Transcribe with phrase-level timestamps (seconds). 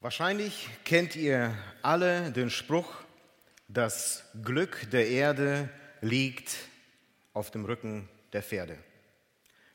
[0.00, 1.52] Wahrscheinlich kennt ihr
[1.82, 2.86] alle den Spruch,
[3.66, 5.68] das Glück der Erde
[6.00, 6.54] liegt
[7.32, 8.78] auf dem Rücken der Pferde.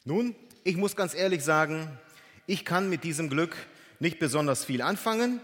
[0.06, 0.34] Nun,
[0.64, 2.00] ich muss ganz ehrlich sagen,
[2.48, 3.54] ich kann mit diesem Glück
[4.00, 5.42] nicht besonders viel anfangen.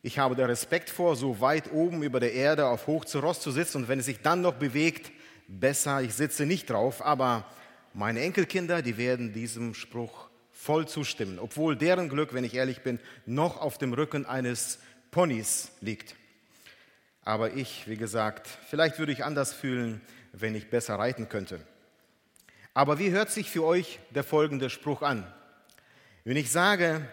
[0.00, 3.40] Ich habe da Respekt vor, so weit oben über der Erde auf Hoch zu Ross
[3.40, 5.12] zu sitzen und wenn es sich dann noch bewegt,
[5.48, 7.04] besser, ich sitze nicht drauf.
[7.04, 7.44] Aber
[7.92, 12.98] meine Enkelkinder, die werden diesem Spruch voll zustimmen, obwohl deren Glück, wenn ich ehrlich bin,
[13.26, 14.78] noch auf dem Rücken eines
[15.10, 16.16] Ponys liegt.
[17.22, 20.00] Aber ich, wie gesagt, vielleicht würde ich anders fühlen,
[20.32, 21.60] wenn ich besser reiten könnte.
[22.72, 25.30] Aber wie hört sich für euch der folgende Spruch an?
[26.24, 27.06] Wenn ich sage,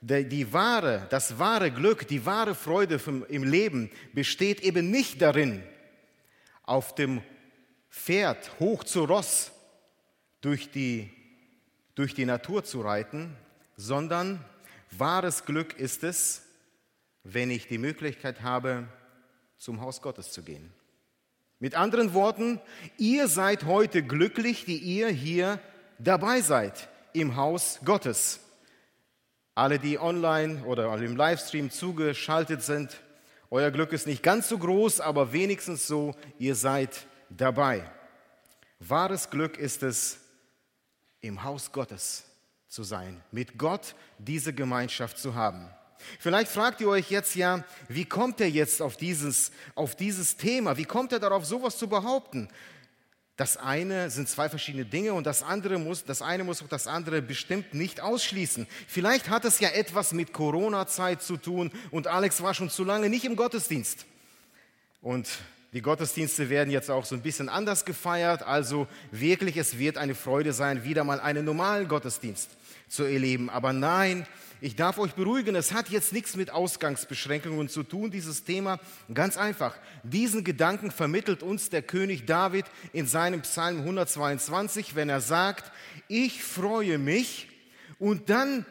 [0.00, 5.62] die wahre, das wahre Glück, die wahre Freude im Leben besteht eben nicht darin,
[6.64, 7.22] auf dem
[7.90, 9.52] Pferd hoch zu Ross
[10.40, 11.15] durch die
[11.96, 13.36] durch die Natur zu reiten,
[13.76, 14.44] sondern
[14.92, 16.42] wahres Glück ist es,
[17.24, 18.86] wenn ich die Möglichkeit habe,
[19.56, 20.72] zum Haus Gottes zu gehen.
[21.58, 22.60] Mit anderen Worten,
[22.98, 25.58] ihr seid heute glücklich, die ihr hier
[25.98, 28.40] dabei seid im Haus Gottes.
[29.54, 33.00] Alle, die online oder im Livestream zugeschaltet sind,
[33.48, 37.90] euer Glück ist nicht ganz so groß, aber wenigstens so, ihr seid dabei.
[38.80, 40.20] Wahres Glück ist es,
[41.20, 42.24] im Haus Gottes
[42.68, 45.70] zu sein, mit Gott diese Gemeinschaft zu haben.
[46.18, 50.76] Vielleicht fragt ihr euch jetzt ja, wie kommt er jetzt auf dieses, auf dieses Thema?
[50.76, 52.48] Wie kommt er darauf, sowas zu behaupten?
[53.36, 56.86] Das eine sind zwei verschiedene Dinge und das andere muss, das eine muss auch das
[56.86, 58.66] andere bestimmt nicht ausschließen.
[58.88, 63.10] Vielleicht hat es ja etwas mit Corona-Zeit zu tun und Alex war schon zu lange
[63.10, 64.06] nicht im Gottesdienst.
[65.02, 65.28] Und
[65.76, 68.42] die Gottesdienste werden jetzt auch so ein bisschen anders gefeiert.
[68.42, 72.48] Also wirklich, es wird eine Freude sein, wieder mal einen normalen Gottesdienst
[72.88, 73.50] zu erleben.
[73.50, 74.26] Aber nein,
[74.62, 78.80] ich darf euch beruhigen, es hat jetzt nichts mit Ausgangsbeschränkungen zu tun, dieses Thema.
[79.12, 79.76] Ganz einfach.
[80.02, 85.70] Diesen Gedanken vermittelt uns der König David in seinem Psalm 122, wenn er sagt,
[86.08, 87.48] ich freue mich.
[87.98, 88.64] Und dann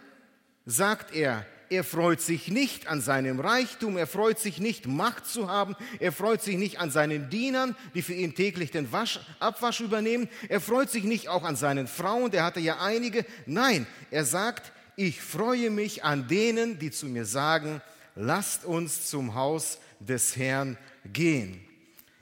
[0.66, 5.50] sagt er, er freut sich nicht an seinem Reichtum, er freut sich nicht, Macht zu
[5.50, 9.82] haben, er freut sich nicht an seinen Dienern, die für ihn täglich den Wasch, Abwasch
[9.82, 13.26] übernehmen, er freut sich nicht auch an seinen Frauen, der hatte ja einige.
[13.46, 17.82] Nein, er sagt, ich freue mich an denen, die zu mir sagen,
[18.16, 20.78] lasst uns zum Haus des Herrn
[21.12, 21.62] gehen.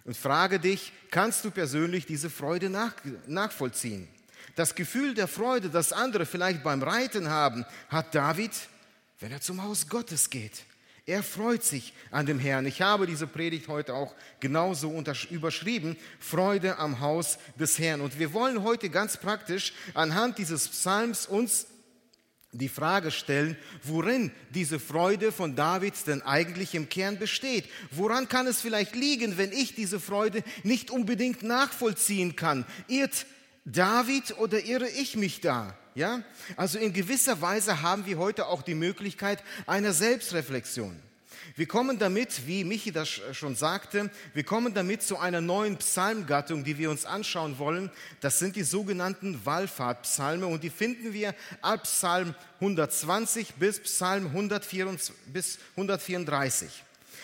[0.06, 2.94] Und frage dich, kannst du persönlich diese Freude nach,
[3.28, 4.08] nachvollziehen?
[4.56, 8.52] Das Gefühl der Freude, das andere vielleicht beim Reiten haben, hat David
[9.24, 10.66] wenn er zum Haus Gottes geht.
[11.06, 12.66] Er freut sich an dem Herrn.
[12.66, 18.02] Ich habe diese Predigt heute auch genauso überschrieben, Freude am Haus des Herrn.
[18.02, 21.68] Und wir wollen heute ganz praktisch anhand dieses Psalms uns
[22.52, 27.70] die Frage stellen, worin diese Freude von David denn eigentlich im Kern besteht.
[27.92, 32.66] Woran kann es vielleicht liegen, wenn ich diese Freude nicht unbedingt nachvollziehen kann?
[32.90, 33.26] Irrt
[33.64, 35.78] David oder irre ich mich da?
[35.96, 36.22] Ja?
[36.56, 41.00] Also in gewisser Weise haben wir heute auch die Möglichkeit einer Selbstreflexion.
[41.56, 46.64] Wir kommen damit, wie Michi das schon sagte, wir kommen damit zu einer neuen Psalmgattung,
[46.64, 47.92] die wir uns anschauen wollen.
[48.22, 55.14] Das sind die sogenannten Wallfahrtpsalme und die finden wir ab Psalm 120 bis Psalm 134,
[55.28, 56.84] bis 134.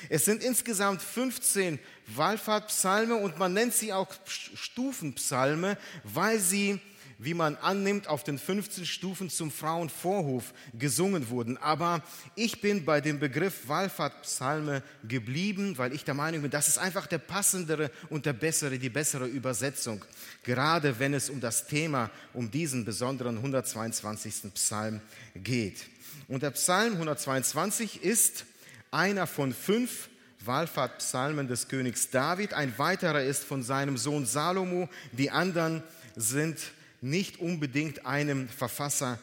[0.09, 6.79] Es sind insgesamt 15 Wallfahrtpsalme und man nennt sie auch Stufenpsalme, weil sie
[7.19, 11.57] wie man annimmt, auf den 15 Stufen zum Frauenvorhof gesungen wurden.
[11.57, 12.01] Aber
[12.35, 17.07] ich bin bei dem Begriff Wallfahrtpsalme geblieben, weil ich der Meinung bin, das ist einfach
[17.07, 20.03] der passendere und der bessere, die bessere Übersetzung.
[20.43, 24.53] Gerade wenn es um das Thema, um diesen besonderen 122.
[24.53, 25.01] Psalm
[25.35, 25.85] geht.
[26.29, 28.45] Und der Psalm 122 ist
[28.91, 30.09] einer von fünf
[30.45, 32.53] Wallfahrtpsalmen des Königs David.
[32.53, 34.87] Ein weiterer ist von seinem Sohn Salomo.
[35.11, 35.83] Die anderen
[36.15, 36.57] sind
[37.01, 39.19] nicht unbedingt einem Verfasser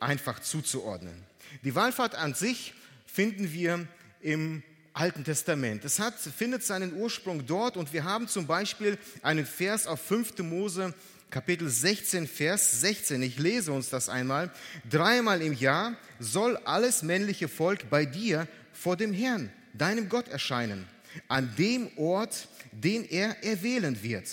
[0.00, 1.24] einfach zuzuordnen.
[1.64, 2.74] Die Wallfahrt an sich
[3.06, 3.86] finden wir
[4.20, 4.62] im
[4.92, 5.84] Alten Testament.
[5.84, 10.38] Es hat, findet seinen Ursprung dort und wir haben zum Beispiel einen Vers auf 5.
[10.38, 10.92] Mose
[11.30, 13.22] Kapitel 16, Vers 16.
[13.22, 14.50] Ich lese uns das einmal.
[14.88, 20.86] Dreimal im Jahr soll alles männliche Volk bei dir vor dem Herrn, deinem Gott, erscheinen,
[21.28, 24.26] an dem Ort, den er erwählen wird.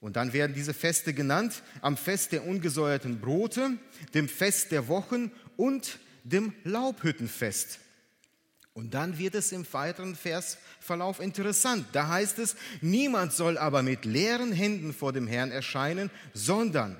[0.00, 3.72] Und dann werden diese Feste genannt am Fest der ungesäuerten Brote,
[4.14, 7.78] dem Fest der Wochen und dem Laubhüttenfest.
[8.72, 11.86] Und dann wird es im weiteren Versverlauf interessant.
[11.92, 16.96] Da heißt es, niemand soll aber mit leeren Händen vor dem Herrn erscheinen, sondern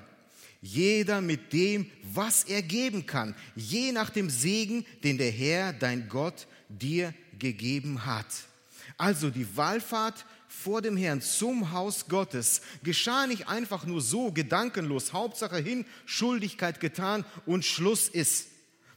[0.61, 6.07] jeder mit dem, was er geben kann, je nach dem Segen, den der Herr, dein
[6.07, 8.27] Gott, dir gegeben hat.
[8.97, 15.13] Also die Wallfahrt vor dem Herrn zum Haus Gottes geschah nicht einfach nur so gedankenlos,
[15.13, 18.47] Hauptsache hin, Schuldigkeit getan und Schluss ist.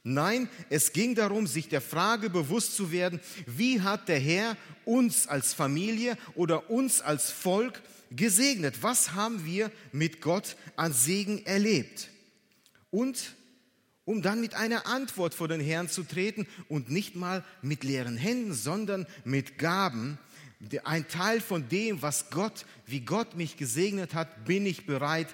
[0.02, 5.28] Nein, es ging darum, sich der Frage bewusst zu werden, wie hat der Herr uns
[5.28, 7.80] als Familie oder uns als Volk
[8.10, 8.82] gesegnet?
[8.82, 12.10] Was haben wir mit Gott an Segen erlebt?
[12.90, 13.34] Und
[14.04, 18.16] um dann mit einer Antwort vor den Herrn zu treten und nicht mal mit leeren
[18.18, 20.18] Händen, sondern mit Gaben.
[20.84, 25.28] Ein Teil von dem, was Gott, wie Gott mich gesegnet hat, bin ich bereit,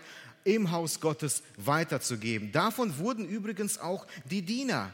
[0.45, 2.51] im Haus Gottes weiterzugeben.
[2.53, 4.93] Davon wurden übrigens auch die Diener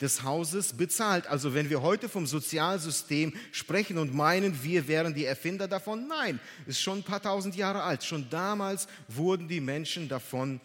[0.00, 1.26] des Hauses bezahlt.
[1.26, 6.40] Also wenn wir heute vom Sozialsystem sprechen und meinen, wir wären die Erfinder davon, nein,
[6.66, 8.04] ist schon ein paar tausend Jahre alt.
[8.04, 10.60] Schon damals wurden die Menschen davon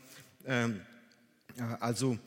[0.45, 0.81] ähm,
[1.57, 2.17] äh, also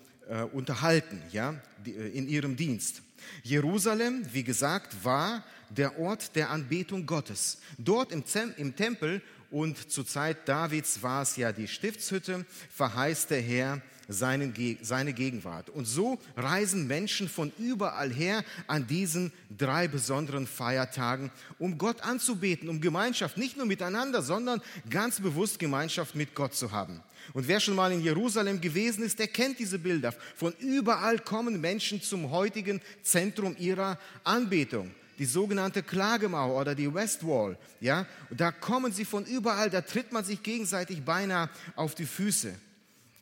[0.52, 1.54] unterhalten, ja,
[1.86, 3.02] äh, in ihrem Dienst.
[3.42, 7.58] Jerusalem, wie gesagt, war der Ort der Anbetung Gottes.
[7.78, 13.30] Dort im, Zem im Tempel und zur Zeit Davids war es ja die Stiftshütte, verheißt
[13.30, 15.70] der Herr, seine Gegenwart.
[15.70, 22.68] Und so reisen Menschen von überall her an diesen drei besonderen Feiertagen, um Gott anzubeten,
[22.68, 24.60] um Gemeinschaft, nicht nur miteinander, sondern
[24.90, 27.02] ganz bewusst Gemeinschaft mit Gott zu haben.
[27.32, 30.12] Und wer schon mal in Jerusalem gewesen ist, der kennt diese Bilder.
[30.36, 37.56] Von überall kommen Menschen zum heutigen Zentrum ihrer Anbetung die sogenannte Klagemauer oder die Westwall.
[37.80, 42.06] Ja, und da kommen sie von überall, da tritt man sich gegenseitig beinahe auf die
[42.06, 42.54] Füße.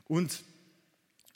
[0.09, 0.43] Und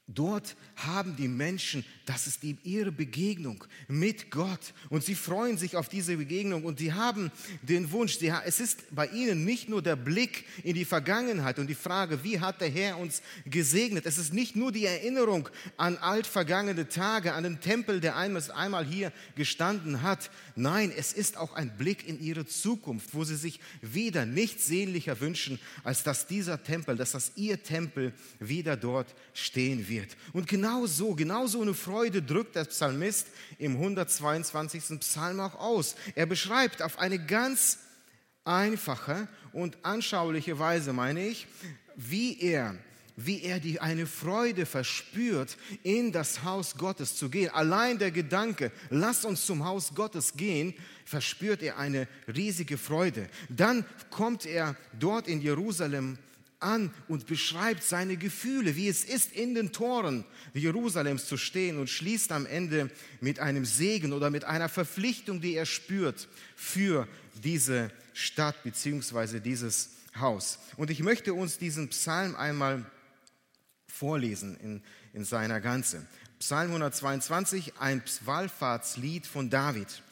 [0.09, 5.89] Dort haben die Menschen, das ist ihre Begegnung mit Gott und sie freuen sich auf
[5.89, 7.33] diese Begegnung und sie haben
[7.63, 11.75] den Wunsch, es ist bei ihnen nicht nur der Blick in die Vergangenheit und die
[11.75, 14.07] Frage, wie hat der Herr uns gesegnet.
[14.07, 19.13] Es ist nicht nur die Erinnerung an altvergangene Tage, an den Tempel, der einmal hier
[19.35, 20.31] gestanden hat.
[20.55, 25.21] Nein, es ist auch ein Blick in ihre Zukunft, wo sie sich wieder nichts sehnlicher
[25.21, 30.17] wünschen, als dass dieser Tempel, dass das ihr Tempel wieder dort stehen wird wird.
[30.33, 33.29] Und genau so, genau so eine Freude drückt der Psalmist
[33.59, 35.01] im 122.
[35.01, 35.97] Psalm auch aus.
[36.15, 37.79] Er beschreibt auf eine ganz
[38.45, 41.47] einfache und anschauliche Weise, meine ich,
[41.97, 42.77] wie er
[43.19, 47.49] wie er die eine Freude verspürt, in das Haus Gottes zu gehen.
[47.51, 50.75] Allein der Gedanke, lass uns zum Haus Gottes gehen,
[51.07, 53.29] verspürt er eine riesige Freude.
[53.49, 56.19] Dann kommt er dort in Jerusalem
[56.67, 61.89] an und beschreibt seine Gefühle, wie es ist, in den Toren Jerusalems zu stehen und
[61.89, 62.91] schließt am Ende
[63.21, 67.07] mit einem Segen oder mit einer Verpflichtung, die er spürt für
[67.43, 69.41] diese Stadt bzw.
[69.41, 70.59] dieses Haus.
[70.77, 72.85] Und ich möchte uns diesen Psalm einmal
[73.87, 74.83] vorlesen in,
[75.13, 76.07] in seiner Ganze.
[76.39, 80.03] Psalm 122, ein Wallfahrtslied von David.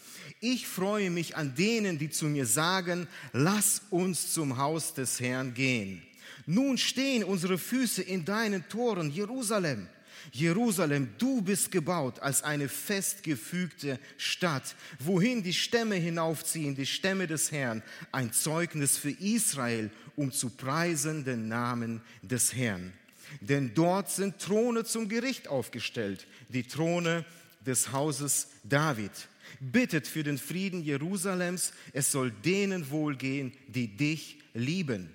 [0.41, 5.55] Ich freue mich an denen, die zu mir sagen, lass uns zum Haus des Herrn
[5.55, 6.03] gehen.
[6.47, 9.89] Nun stehen unsere Füße in deinen Toren, Jerusalem.
[10.33, 17.53] Jerusalem, du bist gebaut als eine festgefügte Stadt, wohin die Stämme hinaufziehen, die Stämme des
[17.53, 22.93] Herrn, ein Zeugnis für Israel, um zu preisen den Namen des Herrn.
[23.41, 27.25] Denn dort sind Throne zum Gericht aufgestellt, die Throne
[27.67, 29.13] des Hauses David.
[29.61, 35.11] Bittet für den Frieden Jerusalems, es soll denen wohlgehen, die dich lieben.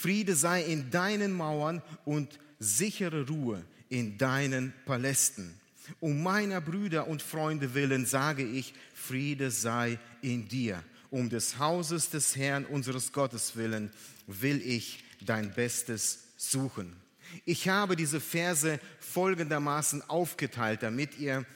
[0.00, 5.58] Friede sei in deinen Mauern und sichere Ruhe in deinen Palästen.
[6.00, 10.82] Um meiner Brüder und Freunde willen sage ich, Friede sei in dir.
[11.10, 13.90] Um des Hauses des Herrn unseres Gottes willen
[14.26, 16.96] will ich dein Bestes suchen.
[17.44, 21.46] Ich habe diese Verse folgendermaßen aufgeteilt, damit ihr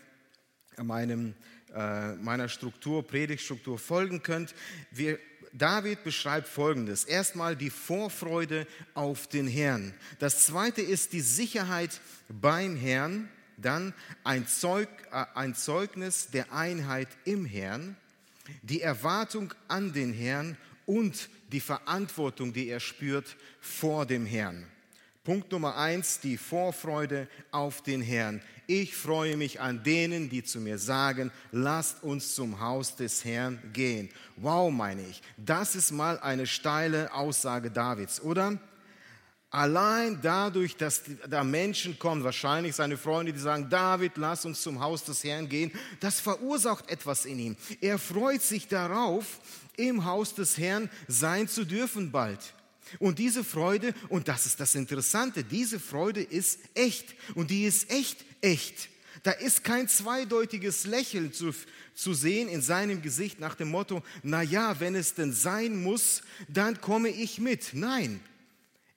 [0.80, 1.34] meinem,
[1.74, 4.54] äh, meiner Struktur, Predigtstruktur folgen könnt.
[4.90, 5.18] Wir
[5.58, 7.04] David beschreibt Folgendes.
[7.04, 9.92] Erstmal die Vorfreude auf den Herrn.
[10.18, 13.28] Das zweite ist die Sicherheit beim Herrn.
[13.56, 17.96] Dann ein, Zeug, äh, ein Zeugnis der Einheit im Herrn.
[18.62, 24.64] Die Erwartung an den Herrn und die Verantwortung, die er spürt vor dem Herrn.
[25.24, 28.40] Punkt Nummer eins, die Vorfreude auf den Herrn.
[28.70, 33.58] Ich freue mich an denen, die zu mir sagen, lasst uns zum Haus des Herrn
[33.72, 34.10] gehen.
[34.36, 38.58] Wow, meine ich, das ist mal eine steile Aussage Davids, oder?
[39.48, 44.80] Allein dadurch, dass da Menschen kommen, wahrscheinlich seine Freunde, die sagen, David, lass uns zum
[44.80, 47.56] Haus des Herrn gehen, das verursacht etwas in ihm.
[47.80, 49.40] Er freut sich darauf,
[49.78, 52.52] im Haus des Herrn sein zu dürfen bald.
[52.98, 57.14] Und diese Freude, und das ist das Interessante, diese Freude ist echt.
[57.34, 58.88] Und die ist echt, echt.
[59.22, 61.52] Da ist kein zweideutiges Lächeln zu,
[61.94, 66.22] zu sehen in seinem Gesicht nach dem Motto, na ja, wenn es denn sein muss,
[66.48, 67.70] dann komme ich mit.
[67.72, 68.20] Nein.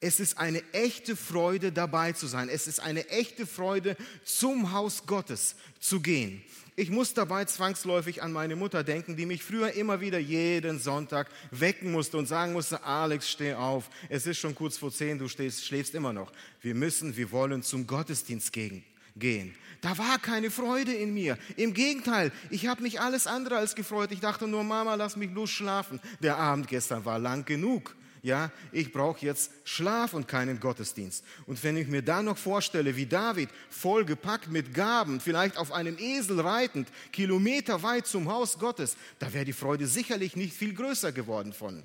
[0.04, 2.50] Es ist eine echte Freude dabei zu sein.
[2.50, 6.42] Es ist eine echte Freude zum Haus Gottes zu gehen.
[6.78, 11.30] Ich muss dabei zwangsläufig an meine Mutter denken, die mich früher immer wieder jeden Sonntag
[11.52, 15.28] wecken musste und sagen musste, Alex, steh auf, es ist schon kurz vor zehn, du
[15.28, 16.32] stehst, schläfst immer noch.
[16.62, 19.56] Wir müssen, wir wollen zum Gottesdienst gehen.
[19.82, 21.38] Da war keine Freude in mir.
[21.58, 24.12] Im Gegenteil, ich habe mich alles andere als gefreut.
[24.12, 26.00] Ich dachte nur, Mama, lass mich bloß schlafen.
[26.22, 27.96] Der Abend gestern war lang genug.
[28.24, 31.24] Ja, ich brauche jetzt Schlaf und keinen Gottesdienst.
[31.48, 35.98] Und wenn ich mir da noch vorstelle, wie David vollgepackt mit Gaben, vielleicht auf einem
[35.98, 41.52] Esel reitend, kilometerweit zum Haus Gottes, da wäre die Freude sicherlich nicht viel größer geworden
[41.52, 41.84] von.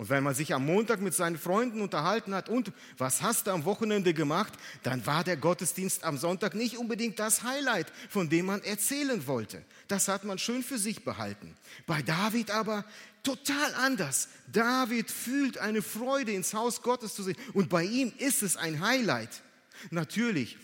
[0.00, 3.50] Und wenn man sich am Montag mit seinen Freunden unterhalten hat und was hast du
[3.50, 8.46] am Wochenende gemacht, dann war der Gottesdienst am Sonntag nicht unbedingt das Highlight, von dem
[8.46, 9.62] man erzählen wollte.
[9.88, 11.54] Das hat man schön für sich behalten.
[11.86, 12.86] Bei David aber
[13.22, 14.28] total anders.
[14.52, 17.36] David fühlt eine Freude, ins Haus Gottes zu sehen.
[17.52, 19.42] Und bei ihm ist es ein Highlight.
[19.90, 20.58] Natürlich,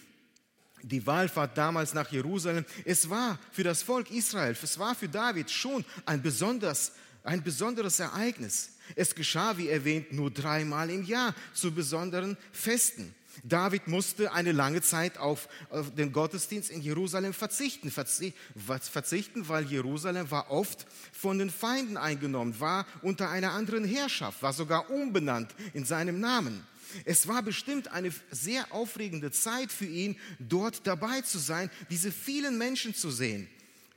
[0.82, 5.50] die Wallfahrt damals nach Jerusalem, es war für das Volk Israel, es war für David
[5.50, 6.92] schon ein besonders
[7.26, 8.70] ein besonderes Ereignis.
[8.94, 13.14] Es geschah, wie erwähnt, nur dreimal im Jahr zu besonderen Festen.
[13.44, 17.90] David musste eine lange Zeit auf, auf den Gottesdienst in Jerusalem verzichten.
[17.90, 24.52] Verzichten, weil Jerusalem war oft von den Feinden eingenommen, war unter einer anderen Herrschaft, war
[24.52, 26.66] sogar umbenannt in seinem Namen.
[27.04, 32.58] Es war bestimmt eine sehr aufregende Zeit für ihn, dort dabei zu sein, diese vielen
[32.58, 33.48] Menschen zu sehen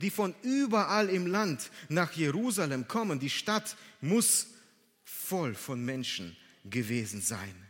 [0.01, 3.19] die von überall im Land nach Jerusalem kommen.
[3.19, 4.47] Die Stadt muss
[5.03, 7.68] voll von Menschen gewesen sein.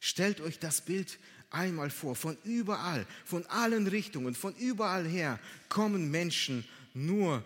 [0.00, 1.18] Stellt euch das Bild
[1.50, 2.14] einmal vor.
[2.14, 5.38] Von überall, von allen Richtungen, von überall her
[5.68, 6.64] kommen Menschen
[6.94, 7.44] nur,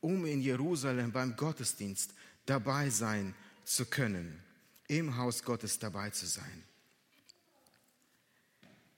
[0.00, 2.14] um in Jerusalem beim Gottesdienst
[2.46, 3.34] dabei sein
[3.64, 4.42] zu können,
[4.88, 6.62] im Haus Gottes dabei zu sein.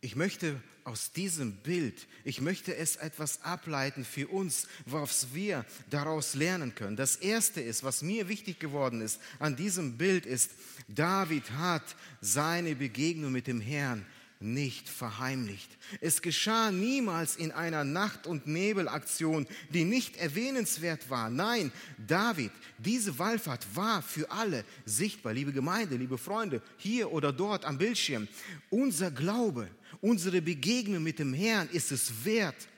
[0.00, 6.34] Ich möchte aus diesem Bild, ich möchte es etwas ableiten für uns, was wir daraus
[6.34, 6.96] lernen können.
[6.96, 10.52] Das Erste ist, was mir wichtig geworden ist an diesem Bild, ist,
[10.86, 11.82] David hat
[12.20, 14.06] seine Begegnung mit dem Herrn
[14.38, 15.70] nicht verheimlicht.
[16.00, 21.30] Es geschah niemals in einer Nacht- und Nebelaktion, die nicht erwähnenswert war.
[21.30, 21.72] Nein,
[22.06, 25.32] David, diese Wallfahrt war für alle sichtbar.
[25.32, 28.28] Liebe Gemeinde, liebe Freunde, hier oder dort am Bildschirm.
[28.68, 29.68] Unser Glaube,
[30.00, 32.68] unsere Begegnung mit dem Herrn ist es wert,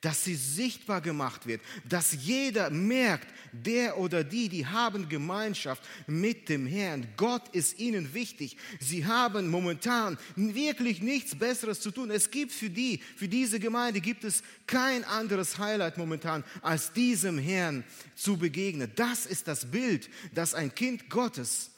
[0.00, 6.48] dass sie sichtbar gemacht wird, dass jeder merkt, der oder die, die haben Gemeinschaft mit
[6.48, 7.08] dem Herrn.
[7.16, 8.56] Gott ist ihnen wichtig.
[8.78, 12.10] Sie haben momentan wirklich nichts Besseres zu tun.
[12.10, 17.38] Es gibt für die, für diese Gemeinde gibt es kein anderes Highlight momentan, als diesem
[17.38, 17.84] Herrn
[18.14, 18.92] zu begegnen.
[18.94, 21.70] Das ist das Bild, das ein Kind Gottes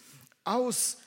[0.45, 0.99] aus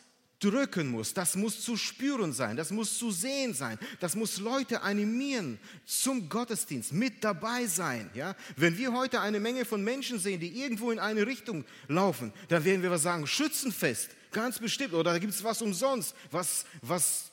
[0.43, 1.13] drücken muss.
[1.13, 6.27] Das muss zu spüren sein, das muss zu sehen sein, das muss Leute animieren zum
[6.29, 8.09] Gottesdienst, mit dabei sein.
[8.13, 8.35] Ja?
[8.55, 12.65] Wenn wir heute eine Menge von Menschen sehen, die irgendwo in eine Richtung laufen, dann
[12.65, 17.31] werden wir was sagen, Schützenfest, ganz bestimmt, oder da gibt es was umsonst, was, was,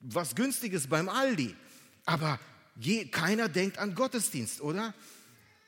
[0.00, 1.54] was günstiges beim Aldi.
[2.04, 2.40] Aber
[2.76, 4.94] je, keiner denkt an Gottesdienst, oder?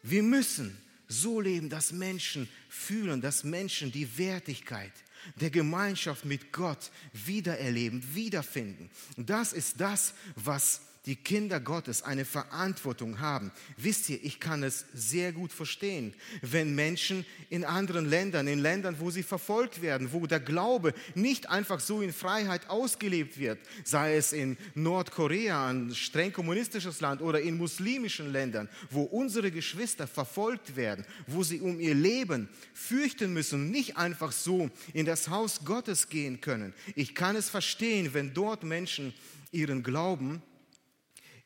[0.03, 0.77] Wir müssen
[1.07, 4.93] so leben, dass Menschen fühlen, dass Menschen die Wertigkeit
[5.37, 8.91] der Gemeinschaft mit Gott wiedererleben, wiederfinden.
[9.17, 13.53] Das ist das, was die Kinder Gottes eine Verantwortung haben.
[13.77, 18.97] Wisst ihr, ich kann es sehr gut verstehen, wenn Menschen in anderen Ländern, in Ländern,
[18.99, 24.17] wo sie verfolgt werden, wo der Glaube nicht einfach so in Freiheit ausgelebt wird, sei
[24.17, 30.77] es in Nordkorea, ein streng kommunistisches Land oder in muslimischen Ländern, wo unsere Geschwister verfolgt
[30.77, 36.09] werden, wo sie um ihr Leben fürchten müssen, nicht einfach so in das Haus Gottes
[36.09, 36.73] gehen können.
[36.95, 39.13] Ich kann es verstehen, wenn dort Menschen
[39.53, 40.43] ihren Glauben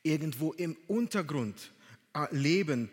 [0.03, 1.71] irgendwo im Untergrund
[2.31, 2.89] leben,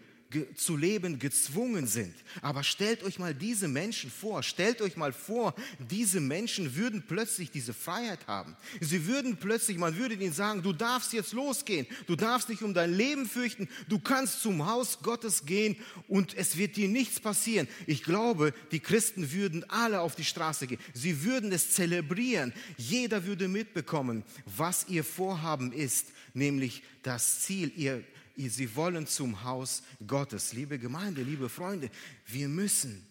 [0.54, 2.14] zu leben gezwungen sind.
[2.42, 5.54] Aber stellt euch mal diese Menschen vor, stellt euch mal vor,
[5.90, 8.56] diese Menschen würden plötzlich diese Freiheit haben.
[8.80, 12.74] Sie würden plötzlich, man würde ihnen sagen, du darfst jetzt losgehen, du darfst dich um
[12.74, 15.76] dein Leben fürchten, du kannst zum Haus Gottes gehen
[16.08, 17.68] und es wird dir nichts passieren.
[17.86, 20.80] Ich glaube, die Christen würden alle auf die Straße gehen.
[20.92, 22.52] Sie würden es zelebrieren.
[22.76, 26.06] Jeder würde mitbekommen, was ihr Vorhaben ist
[26.36, 27.72] nämlich das Ziel.
[27.74, 28.04] Ihr,
[28.36, 30.52] sie wollen zum Haus Gottes.
[30.52, 31.90] Liebe Gemeinde, liebe Freunde,
[32.26, 33.06] wir müssen,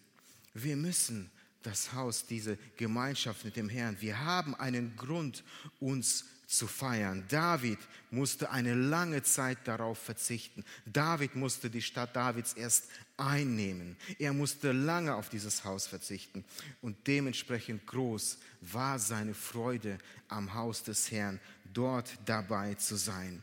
[0.54, 1.30] wir müssen
[1.62, 3.96] das Haus, diese Gemeinschaft mit dem Herrn.
[4.00, 5.42] Wir haben einen Grund,
[5.80, 7.24] uns zu feiern.
[7.28, 7.78] David
[8.10, 10.64] musste eine lange Zeit darauf verzichten.
[10.86, 12.84] David musste die Stadt Davids erst
[13.16, 13.96] einnehmen.
[14.18, 16.44] Er musste lange auf dieses Haus verzichten.
[16.82, 21.40] Und dementsprechend groß war seine Freude am Haus des Herrn,
[21.72, 23.42] dort dabei zu sein.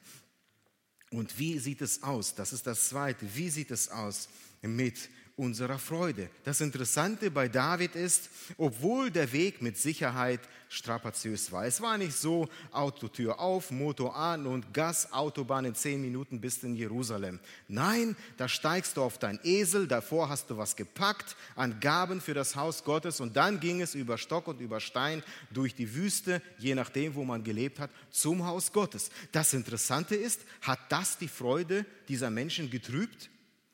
[1.13, 2.34] Und wie sieht es aus?
[2.34, 3.27] Das ist das Zweite.
[3.36, 4.27] Wie sieht es aus
[4.63, 6.29] mit unserer Freude.
[6.43, 11.65] Das Interessante bei David ist, obwohl der Weg mit Sicherheit strapaziös war.
[11.65, 16.63] Es war nicht so, Autotür auf, Motor an und Gas, Autobahn in zehn Minuten bist
[16.63, 17.39] in Jerusalem.
[17.67, 22.35] Nein, da steigst du auf dein Esel, davor hast du was gepackt an Gaben für
[22.35, 26.43] das Haus Gottes und dann ging es über Stock und über Stein durch die Wüste,
[26.59, 29.09] je nachdem, wo man gelebt hat, zum Haus Gottes.
[29.31, 33.31] Das Interessante ist, hat das die Freude dieser Menschen getrübt?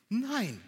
[0.07, 0.61] Nein.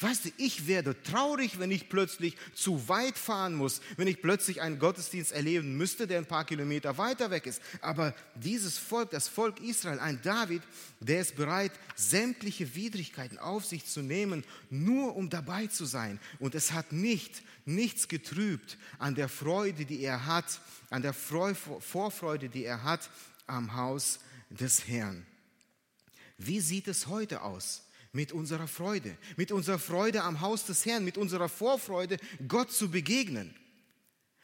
[0.00, 4.60] Weißt du, ich werde traurig, wenn ich plötzlich zu weit fahren muss, wenn ich plötzlich
[4.60, 7.62] einen Gottesdienst erleben müsste, der ein paar Kilometer weiter weg ist.
[7.80, 10.62] Aber dieses Volk, das Volk Israel, ein David,
[10.98, 16.18] der ist bereit, sämtliche Widrigkeiten auf sich zu nehmen, nur um dabei zu sein.
[16.40, 20.60] Und es hat nicht, nichts getrübt an der Freude, die er hat,
[20.90, 23.08] an der Vorfreude, die er hat
[23.46, 24.18] am Haus
[24.50, 25.24] des Herrn.
[26.36, 27.83] Wie sieht es heute aus?
[28.14, 32.16] Mit unserer Freude, mit unserer Freude am Haus des Herrn, mit unserer Vorfreude,
[32.48, 33.54] Gott zu begegnen.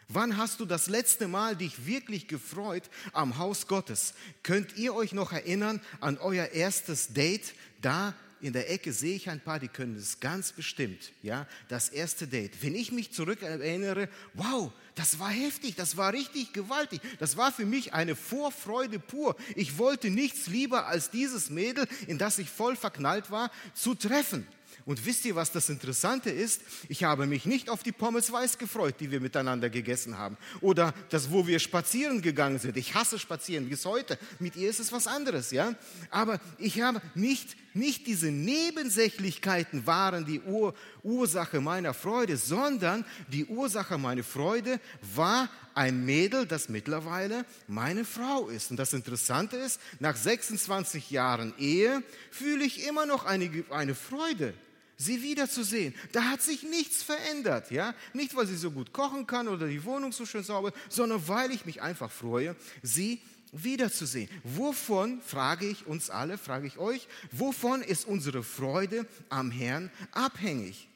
[0.09, 4.15] Wann hast du das letzte Mal dich wirklich gefreut am Haus Gottes?
[4.43, 9.29] Könnt ihr euch noch erinnern an euer erstes Date da in der Ecke sehe ich
[9.29, 11.13] ein paar, die können es ganz bestimmt.
[11.23, 12.53] Ja, das erste Date.
[12.63, 17.01] Wenn ich mich zurück erinnere, wow, das war heftig, das war richtig gewaltig.
[17.19, 19.37] Das war für mich eine Vorfreude pur.
[19.57, 24.47] Ich wollte nichts lieber als dieses Mädel, in das ich voll verknallt war, zu treffen.
[24.87, 26.63] Und wisst ihr, was das Interessante ist?
[26.89, 30.37] Ich habe mich nicht auf die Pommes weiß gefreut, die wir miteinander gegessen haben.
[30.61, 32.77] Oder das, wo wir spazieren gegangen sind.
[32.77, 34.19] Ich hasse spazieren bis heute.
[34.39, 35.75] Mit ihr ist es was anderes, ja?
[36.11, 43.47] Aber ich habe nicht, nicht diese Nebensächlichkeiten waren die Ur Ursache meiner Freude, sondern die
[43.47, 44.81] Ursache meiner Freude
[45.15, 48.71] war ein Mädel, das mittlerweile meine Frau ist.
[48.71, 54.55] Und das Interessante ist, nach 26 Jahren Ehe fühle ich immer noch eine, eine Freude
[55.01, 55.95] sie wiederzusehen.
[56.13, 57.95] Da hat sich nichts verändert, ja?
[58.13, 61.53] Nicht, weil sie so gut kochen kann oder die Wohnung so schön sauber, sondern weil
[61.53, 64.29] ich mich einfach freue, sie wiederzusehen.
[64.45, 70.89] Wovon, frage ich uns alle, frage ich euch, wovon ist unsere Freude am Herrn abhängig?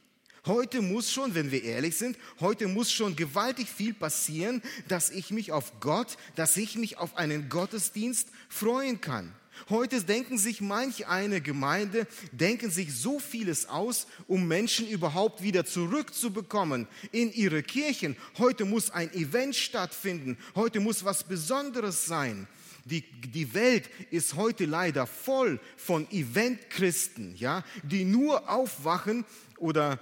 [0.46, 5.30] Heute muss schon, wenn wir ehrlich sind, heute muss schon gewaltig viel passieren, dass ich
[5.30, 9.34] mich auf Gott, dass ich mich auf einen Gottesdienst freuen kann.
[9.68, 15.64] Heute denken sich manch eine Gemeinde, denken sich so vieles aus, um Menschen überhaupt wieder
[15.64, 18.16] zurückzubekommen in ihre Kirchen.
[18.38, 20.36] Heute muss ein Event stattfinden.
[20.54, 22.46] Heute muss was Besonderes sein.
[22.84, 29.24] Die, die Welt ist heute leider voll von Eventchristen, ja, die nur aufwachen
[29.56, 29.98] oder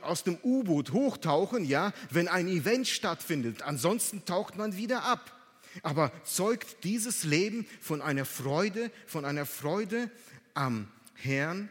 [0.00, 3.62] aus dem U-Boot hochtauchen, ja, wenn ein Event stattfindet.
[3.62, 5.35] Ansonsten taucht man wieder ab.
[5.82, 10.10] Aber zeugt dieses Leben von einer Freude, von einer Freude
[10.54, 11.68] am Herrn?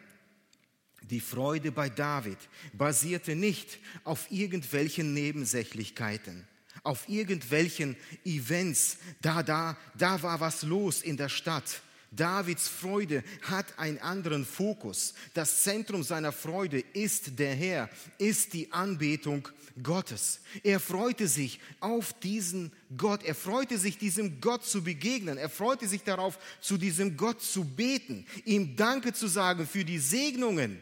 [1.09, 2.37] Die Freude bei David
[2.73, 6.47] basierte nicht auf irgendwelchen Nebensächlichkeiten,
[6.83, 8.97] auf irgendwelchen Events.
[9.21, 11.81] Da, da, da war was los in der Stadt.
[12.11, 15.13] Davids Freude hat einen anderen Fokus.
[15.33, 19.47] Das Zentrum seiner Freude ist der Herr, ist die Anbetung
[19.81, 20.39] Gottes.
[20.63, 23.23] Er freute sich auf diesen Gott.
[23.23, 25.37] Er freute sich, diesem Gott zu begegnen.
[25.37, 29.99] Er freute sich darauf, zu diesem Gott zu beten, ihm Danke zu sagen für die
[29.99, 30.81] Segnungen,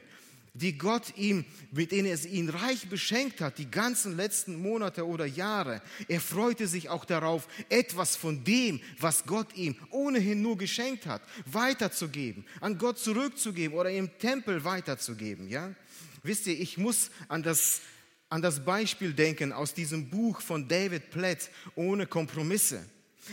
[0.53, 5.25] die Gott ihm, mit denen er ihn reich beschenkt hat, die ganzen letzten Monate oder
[5.25, 5.81] Jahre.
[6.07, 11.23] Er freute sich auch darauf, etwas von dem, was Gott ihm ohnehin nur geschenkt hat,
[11.45, 15.49] weiterzugeben, an Gott zurückzugeben oder im Tempel weiterzugeben.
[15.49, 15.73] Ja?
[16.21, 17.81] Wisst ihr, ich muss an das,
[18.29, 22.85] an das Beispiel denken aus diesem Buch von David Platt, ohne Kompromisse.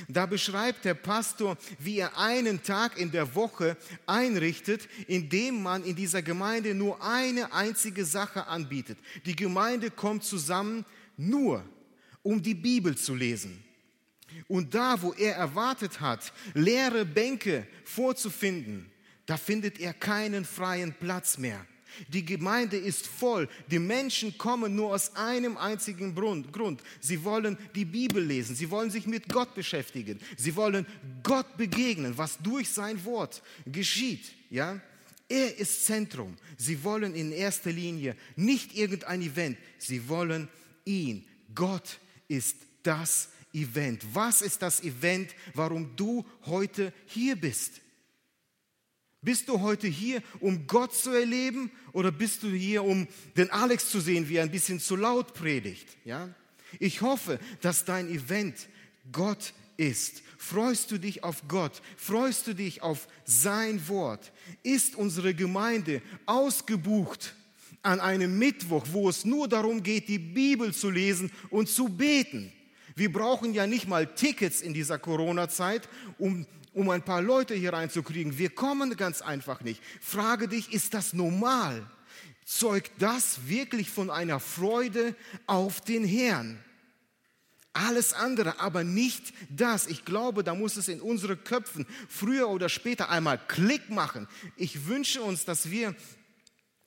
[0.08, 3.76] Da beschreibt der Pastor, wie er einen Tag in der Woche
[4.06, 8.98] einrichtet, in dem man in dieser Gemeinde nur eine einzige Sache anbietet.
[9.26, 10.84] Die Gemeinde kommt zusammen
[11.16, 11.64] nur,
[12.22, 13.62] um die Bibel zu lesen.
[14.48, 18.90] Und da, wo er erwartet hat, leere Bänke vorzufinden,
[19.26, 21.66] da findet er keinen freien Platz mehr.
[22.08, 23.48] Die Gemeinde ist voll.
[23.70, 26.82] Die Menschen kommen nur aus einem einzigen Grund.
[27.00, 28.56] Sie wollen die Bibel lesen.
[28.56, 30.18] Sie wollen sich mit Gott beschäftigen.
[30.36, 30.86] Sie wollen
[31.22, 34.32] Gott begegnen, was durch sein Wort geschieht.
[34.50, 34.80] Ja?
[35.28, 36.36] Er ist Zentrum.
[36.56, 39.58] Sie wollen in erster Linie nicht irgendein Event.
[39.78, 40.48] Sie wollen
[40.84, 41.24] ihn,
[41.54, 44.04] Gott ist das Event.
[44.12, 47.80] Was ist das Event, warum du heute hier bist?
[49.22, 53.06] Bist du heute hier, um Gott zu erleben oder bist du hier, um
[53.36, 55.86] den Alex zu sehen, wie er ein bisschen zu laut predigt?
[56.04, 56.30] Ja?
[56.78, 58.68] Ich hoffe, dass dein Event
[59.12, 60.22] Gott ist.
[60.38, 61.82] Freust du dich auf Gott?
[61.96, 64.32] Freust du dich auf sein Wort?
[64.62, 67.34] Ist unsere Gemeinde ausgebucht
[67.82, 72.52] an einem Mittwoch, wo es nur darum geht, die Bibel zu lesen und zu beten?
[72.96, 77.72] Wir brauchen ja nicht mal Tickets in dieser Corona-Zeit, um um ein paar Leute hier
[77.72, 78.38] reinzukriegen.
[78.38, 79.82] Wir kommen ganz einfach nicht.
[80.00, 81.88] Frage dich, ist das normal?
[82.44, 85.14] Zeugt das wirklich von einer Freude
[85.46, 86.62] auf den Herrn?
[87.72, 89.86] Alles andere, aber nicht das.
[89.86, 94.26] Ich glaube, da muss es in unsere Köpfen früher oder später einmal Klick machen.
[94.56, 95.94] Ich wünsche uns, dass wir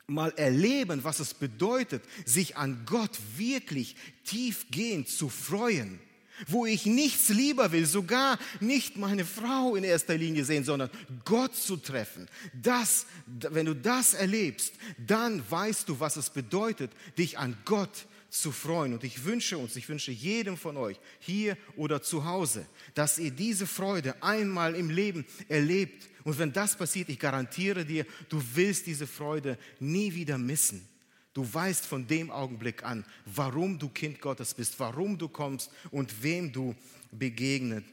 [0.07, 6.01] mal erleben, was es bedeutet, sich an Gott wirklich tiefgehend zu freuen
[6.47, 10.89] wo ich nichts lieber will, sogar nicht meine Frau in erster Linie sehen, sondern
[11.25, 12.27] Gott zu treffen.
[12.53, 18.51] Das, wenn du das erlebst, dann weißt du, was es bedeutet, dich an Gott zu
[18.51, 18.93] freuen.
[18.93, 23.31] Und ich wünsche uns, ich wünsche jedem von euch, hier oder zu Hause, dass ihr
[23.31, 26.09] diese Freude einmal im Leben erlebt.
[26.23, 30.87] Und wenn das passiert, ich garantiere dir, du willst diese Freude nie wieder missen.
[31.33, 36.21] Du weißt von dem Augenblick an, warum du Kind Gottes bist, warum du kommst und
[36.21, 36.75] wem du
[37.11, 37.83] begegnen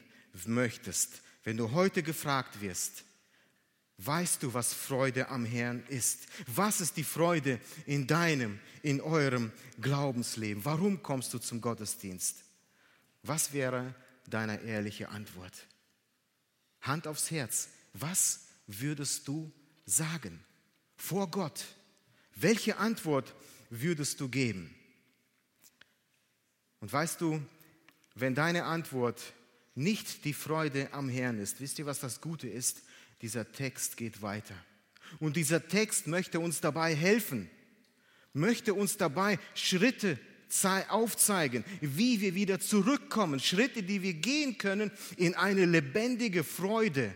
[0.45, 1.21] möchtest.
[1.43, 3.03] Wenn du heute gefragt wirst,
[3.97, 6.27] weißt du, was Freude am Herrn ist?
[6.47, 10.63] Was ist die Freude in deinem, in eurem Glaubensleben?
[10.63, 12.43] Warum kommst du zum Gottesdienst?
[13.23, 13.95] Was wäre
[14.27, 15.53] deine ehrliche Antwort?
[16.81, 17.69] Hand aufs Herz.
[17.93, 19.51] Was würdest du
[19.85, 20.43] sagen
[20.95, 21.65] vor Gott?
[22.35, 23.33] Welche Antwort
[23.69, 24.73] würdest du geben?
[26.79, 27.41] Und weißt du,
[28.15, 29.21] wenn deine Antwort
[29.75, 32.81] nicht die Freude am Herrn ist, wisst ihr, was das Gute ist?
[33.21, 34.55] Dieser Text geht weiter.
[35.19, 37.49] Und dieser Text möchte uns dabei helfen,
[38.33, 40.19] möchte uns dabei Schritte
[40.89, 47.15] aufzeigen, wie wir wieder zurückkommen, Schritte, die wir gehen können in eine lebendige Freude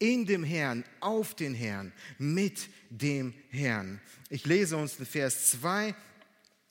[0.00, 4.00] in dem Herrn, auf den Herrn, mit dem Herrn.
[4.28, 5.94] Ich lese uns den Vers 2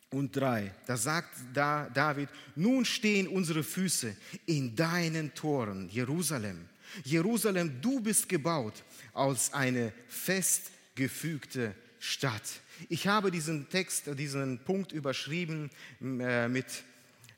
[0.09, 0.73] und 3.
[0.85, 4.15] Da sagt da David, nun stehen unsere Füße
[4.45, 6.67] in deinen Toren, Jerusalem.
[7.03, 12.61] Jerusalem, du bist gebaut als eine festgefügte Stadt.
[12.87, 15.69] Ich habe diesen Text, diesen Punkt überschrieben
[16.01, 16.65] äh, mit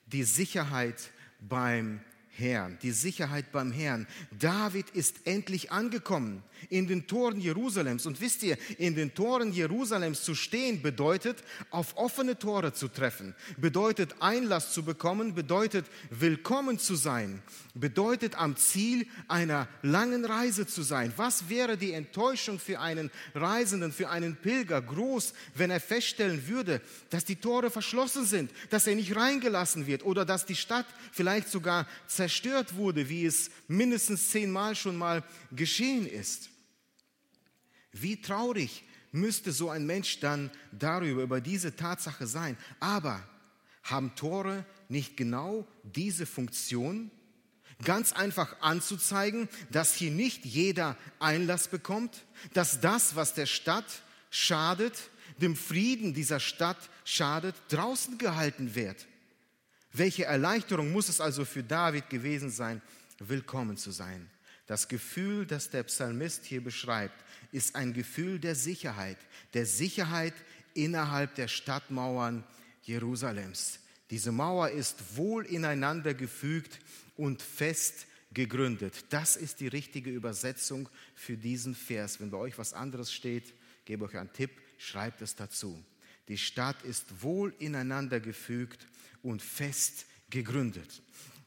[0.05, 1.99] die Sicherheit beim
[2.31, 4.07] Herrn, die Sicherheit beim Herrn.
[4.37, 8.05] David ist endlich angekommen in den Toren Jerusalems.
[8.05, 13.35] Und wisst ihr, in den Toren Jerusalems zu stehen bedeutet, auf offene Tore zu treffen,
[13.57, 17.41] bedeutet Einlass zu bekommen, bedeutet willkommen zu sein,
[17.73, 21.13] bedeutet am Ziel einer langen Reise zu sein.
[21.17, 26.81] Was wäre die Enttäuschung für einen Reisenden, für einen Pilger groß, wenn er feststellen würde,
[27.09, 31.49] dass die Tore verschlossen sind, dass er nicht reingelassen wird oder dass die Stadt vielleicht
[31.49, 36.50] sogar zerstört wurde, wie es mindestens zehnmal schon mal geschehen ist.
[37.91, 42.57] Wie traurig müsste so ein Mensch dann darüber, über diese Tatsache sein.
[42.79, 43.27] Aber
[43.83, 47.11] haben Tore nicht genau diese Funktion?
[47.83, 54.93] Ganz einfach anzuzeigen, dass hier nicht jeder Einlass bekommt, dass das, was der Stadt schadet,
[55.37, 59.07] dem Frieden dieser Stadt schadet, draußen gehalten wird.
[59.93, 62.81] Welche Erleichterung muss es also für David gewesen sein,
[63.19, 64.29] willkommen zu sein?
[64.67, 69.17] Das Gefühl, das der Psalmist hier beschreibt, ist ein Gefühl der Sicherheit,
[69.53, 70.33] der Sicherheit
[70.73, 72.43] innerhalb der Stadtmauern
[72.83, 73.79] Jerusalems.
[74.09, 76.79] Diese Mauer ist wohl ineinander gefügt
[77.15, 79.05] und fest gegründet.
[79.09, 82.19] Das ist die richtige Übersetzung für diesen Vers.
[82.19, 83.53] Wenn bei euch was anderes steht,
[83.85, 85.83] gebe euch einen Tipp, schreibt es dazu.
[86.27, 88.87] Die Stadt ist wohl ineinander gefügt
[89.21, 91.01] und fest gegründet.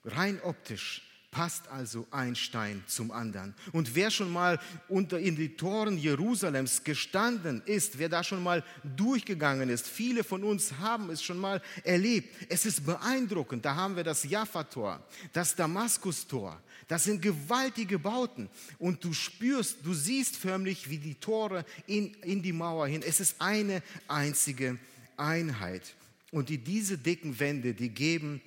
[0.04, 1.02] Rein optisch
[1.34, 3.54] passt also ein Stein zum anderen.
[3.72, 8.62] Und wer schon mal unter in die Toren Jerusalems gestanden ist, wer da schon mal
[8.96, 12.32] durchgegangen ist, viele von uns haben es schon mal erlebt.
[12.48, 13.64] Es ist beeindruckend.
[13.64, 16.62] Da haben wir das Jaffa-Tor, das Damaskus-Tor.
[16.86, 18.48] Das sind gewaltige Bauten.
[18.78, 23.02] Und du spürst, du siehst förmlich, wie die Tore in, in die Mauer hin.
[23.04, 24.78] Es ist eine einzige
[25.16, 25.94] Einheit.
[26.30, 28.40] Und die, diese dicken Wände, die geben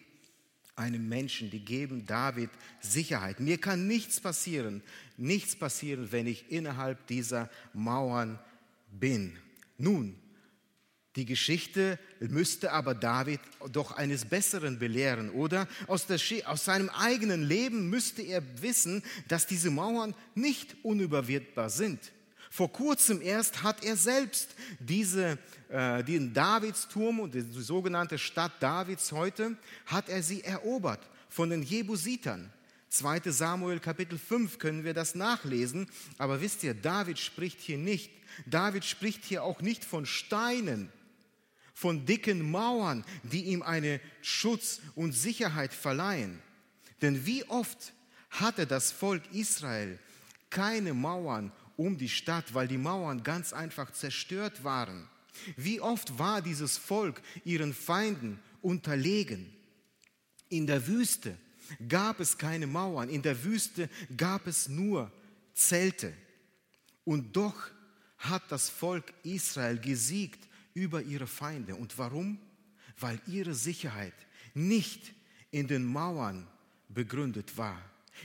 [0.77, 3.39] einem Menschen, die geben David Sicherheit.
[3.41, 4.81] Mir kann nichts passieren,
[5.17, 8.39] nichts passieren, wenn ich innerhalb dieser Mauern
[8.91, 9.37] bin.
[9.77, 10.15] Nun,
[11.17, 13.39] Die Geschichte müsste aber David
[13.71, 15.67] doch eines Besseren belehren, oder?
[15.87, 22.11] Aus, der, aus, seinem eigenen Leben müsste er wissen, dass diese Mauern nicht unüberwindbar sind.
[22.49, 25.37] Vor kurzem erst hat er selbst diese,
[25.69, 31.63] äh, den Davidsturm und die sogenannte Stadt Davids heute, hat er sie erobert von den
[31.63, 32.51] Jebusitern.
[32.89, 38.11] 2 Samuel Kapitel 5 können wir das nachlesen, aber wisst ihr, David spricht hier nicht,
[38.45, 40.89] David spricht hier auch nicht von Steinen,
[41.73, 46.41] von dicken Mauern, die ihm eine Schutz und Sicherheit verleihen.
[47.01, 47.93] Denn wie oft
[48.29, 49.99] hatte das Volk Israel
[50.49, 55.07] keine Mauern um die Stadt, weil die Mauern ganz einfach zerstört waren.
[55.55, 59.53] Wie oft war dieses Volk ihren Feinden unterlegen?
[60.49, 61.37] In der Wüste
[61.87, 65.11] gab es keine Mauern, in der Wüste gab es nur
[65.53, 66.13] Zelte.
[67.05, 67.69] Und doch
[68.17, 71.75] hat das Volk Israel gesiegt über ihre Feinde.
[71.75, 72.39] Und warum?
[72.99, 74.15] Weil ihre Sicherheit
[74.53, 75.13] nicht
[75.51, 76.47] in den Mauern
[76.89, 77.81] begründet war.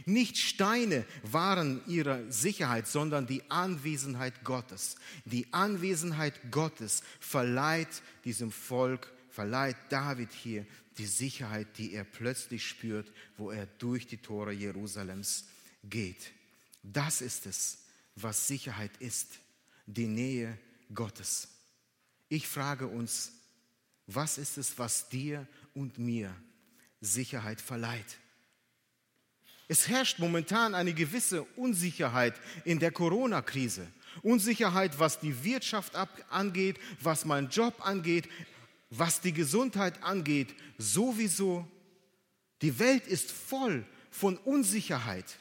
[0.06, 4.96] Nicht Steine waren ihre Sicherheit, sondern die Anwesenheit Gottes.
[5.24, 10.66] Die Anwesenheit Gottes verleiht diesem Volk, verleiht David hier
[10.98, 15.46] die Sicherheit, die er plötzlich spürt, wo er durch die Tore Jerusalems
[15.84, 16.32] geht.
[16.82, 17.78] Das ist es,
[18.16, 19.38] was Sicherheit ist,
[19.86, 20.58] die Nähe
[20.94, 21.48] Gottes.
[22.28, 23.32] Ich frage uns,
[24.06, 26.34] was ist es, was dir und mir
[27.00, 28.18] Sicherheit verleiht?
[29.68, 33.86] Es herrscht momentan eine gewisse Unsicherheit in der Corona-Krise.
[34.22, 35.94] Unsicherheit, was die Wirtschaft
[36.30, 38.28] angeht, was mein Job angeht,
[38.90, 41.66] was die Gesundheit angeht, sowieso.
[42.60, 45.38] Die Welt ist voll von Unsicherheit.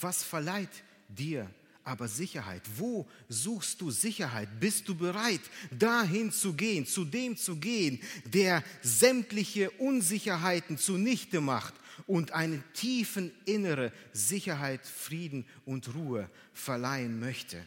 [0.00, 0.70] Was verleiht
[1.08, 1.50] dir
[1.84, 2.62] aber Sicherheit.
[2.76, 4.48] Wo suchst du Sicherheit?
[4.60, 5.40] Bist du bereit,
[5.70, 11.74] dahin zu gehen, zu dem zu gehen, der sämtliche Unsicherheiten zunichte macht
[12.06, 17.64] und eine tiefen innere Sicherheit, Frieden und Ruhe verleihen möchte?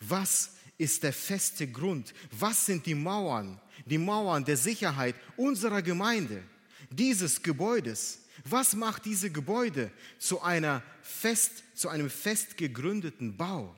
[0.00, 2.14] Was ist der feste Grund?
[2.30, 6.42] Was sind die Mauern, die Mauern der Sicherheit unserer Gemeinde,
[6.90, 8.20] dieses Gebäudes?
[8.44, 13.74] Was macht diese Gebäude zu, einer fest, zu einem fest gegründeten Bau,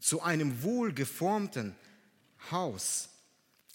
[0.00, 1.74] zu einem wohlgeformten
[2.50, 3.10] Haus?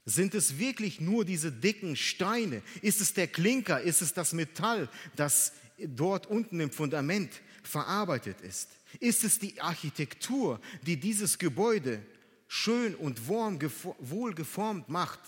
[0.06, 2.64] Sind es wirklich nur diese dicken Steine?
[2.82, 3.82] Ist es der Klinker?
[3.82, 7.32] Ist es das Metall, das dort unten im Fundament
[7.64, 8.70] verarbeitet ist?
[9.00, 12.02] Ist es die Architektur, die dieses Gebäude
[12.48, 15.20] schön und wohlgeformt macht?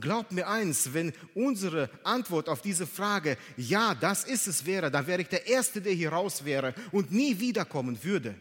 [0.00, 5.06] Glaubt mir eins, wenn unsere Antwort auf diese Frage, ja, das ist es wäre, dann
[5.06, 8.34] wäre ich der Erste, der hier raus wäre und nie wiederkommen würde.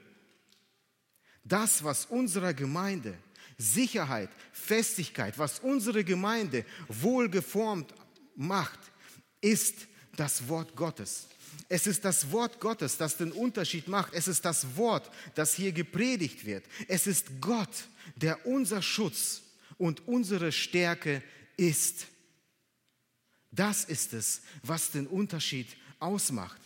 [1.43, 3.17] Das, was unserer Gemeinde
[3.57, 7.93] Sicherheit, Festigkeit, was unsere Gemeinde wohlgeformt
[8.35, 8.79] macht,
[9.39, 11.27] ist das Wort Gottes.
[11.69, 14.13] Es ist das Wort Gottes, das den Unterschied macht.
[14.13, 16.63] Es ist das Wort, das hier gepredigt wird.
[16.87, 17.85] Es ist Gott,
[18.15, 19.41] der unser Schutz
[19.77, 21.23] und unsere Stärke
[21.57, 22.07] ist.
[23.51, 25.67] Das ist es, was den Unterschied
[25.99, 26.59] ausmacht.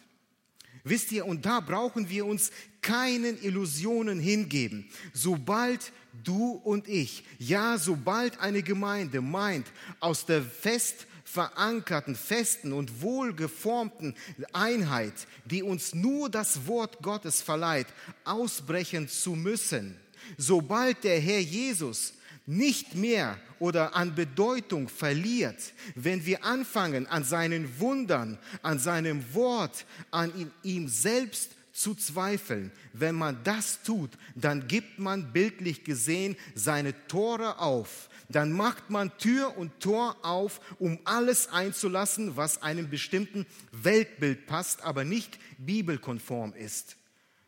[0.83, 4.87] Wisst ihr, und da brauchen wir uns keinen Illusionen hingeben.
[5.13, 5.91] Sobald
[6.23, 9.65] du und ich, ja, sobald eine Gemeinde meint,
[9.99, 14.15] aus der fest verankerten, festen und wohlgeformten
[14.53, 15.13] Einheit,
[15.45, 17.87] die uns nur das Wort Gottes verleiht,
[18.23, 19.99] ausbrechen zu müssen,
[20.37, 22.13] sobald der Herr Jesus
[22.45, 29.85] nicht mehr oder an Bedeutung verliert, wenn wir anfangen, an seinen Wundern, an seinem Wort,
[30.11, 30.31] an
[30.63, 32.71] ihm selbst zu zweifeln.
[32.93, 38.09] Wenn man das tut, dann gibt man bildlich gesehen seine Tore auf.
[38.29, 44.83] Dann macht man Tür und Tor auf, um alles einzulassen, was einem bestimmten Weltbild passt,
[44.83, 46.95] aber nicht bibelkonform ist.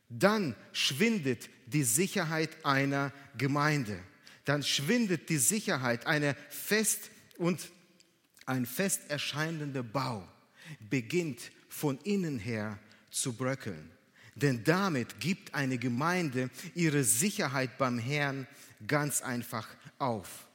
[0.09, 3.99] Dann schwindet die Sicherheit einer Gemeinde
[4.47, 7.69] dann schwindet die Sicherheit, eine fest und
[8.45, 10.25] ein fest erscheinender Bau
[10.89, 12.79] beginnt von innen her
[13.11, 13.91] zu bröckeln.
[14.35, 18.47] Denn damit gibt eine Gemeinde ihre Sicherheit beim Herrn
[18.87, 20.47] ganz einfach auf.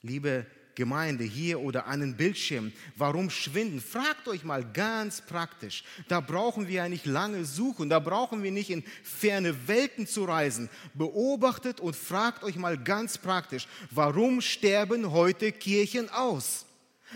[0.00, 2.72] Liebe Gemeinde hier oder an den Bildschirm.
[2.96, 3.80] Warum schwinden?
[3.80, 5.82] Fragt euch mal ganz praktisch.
[6.06, 10.24] Da brauchen wir ja nicht lange suchen, da brauchen wir nicht in ferne Welten zu
[10.24, 10.68] reisen.
[10.94, 16.66] Beobachtet und fragt euch mal ganz praktisch, warum sterben heute Kirchen aus?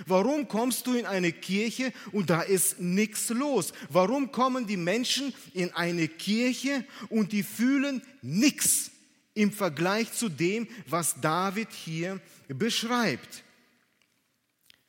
[0.07, 3.73] Warum kommst du in eine Kirche und da ist nichts los?
[3.89, 8.91] Warum kommen die Menschen in eine Kirche und die fühlen nichts
[9.35, 13.43] im Vergleich zu dem, was David hier beschreibt.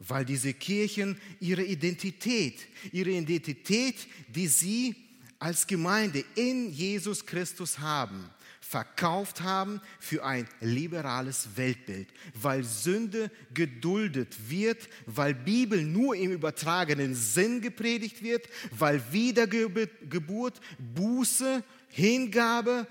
[0.07, 3.95] Weil diese Kirchen ihre Identität, ihre Identität,
[4.27, 4.95] die sie
[5.37, 8.29] als Gemeinde in Jesus Christus haben,
[8.71, 17.13] verkauft haben für ein liberales Weltbild, weil Sünde geduldet wird, weil Bibel nur im übertragenen
[17.13, 20.61] Sinn gepredigt wird, weil Wiedergeburt,
[20.95, 22.87] Buße, Hingabe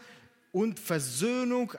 [0.52, 1.72] und Versöhnung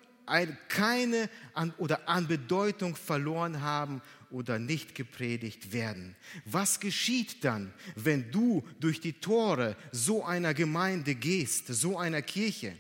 [0.67, 6.15] keine an, oder an Bedeutung verloren haben oder nicht gepredigt werden.
[6.45, 12.75] Was geschieht dann, wenn du durch die Tore so einer Gemeinde gehst, so einer Kirche?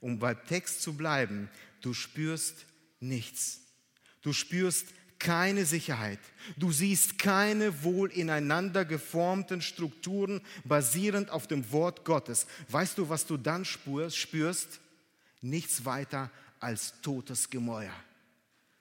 [0.00, 1.48] um beim Text zu bleiben,
[1.80, 2.66] du spürst
[3.00, 3.60] nichts.
[4.22, 4.86] Du spürst
[5.18, 6.18] keine Sicherheit.
[6.56, 12.46] Du siehst keine wohl ineinander geformten Strukturen basierend auf dem Wort Gottes.
[12.68, 14.80] Weißt du, was du dann spürst?
[15.40, 17.94] Nichts weiter als totes Gemäuer.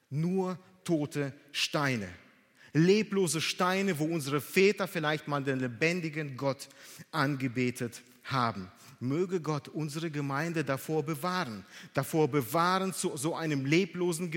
[0.10, 2.08] Nur tote Steine.
[2.74, 6.68] Leblose Steine, wo unsere Väter vielleicht mal den lebendigen Gott
[7.12, 8.72] angebetet haben.
[9.00, 14.32] Möge Gott unsere Gemeinde davor bewahren, davor bewahren, zu so einem leblosen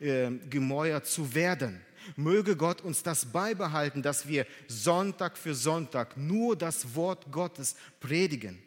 [0.00, 1.80] äh, Gemäuer zu werden.
[2.16, 8.62] Möge Gott uns das beibehalten, dass wir Sonntag für Sonntag nur das Wort Gottes predigen.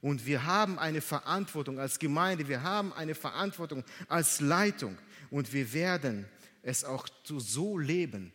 [0.00, 4.96] Und wir haben eine Verantwortung als Gemeinde, wir haben eine Verantwortung als Leitung
[5.30, 6.26] und wir werden
[6.62, 8.32] es auch so leben,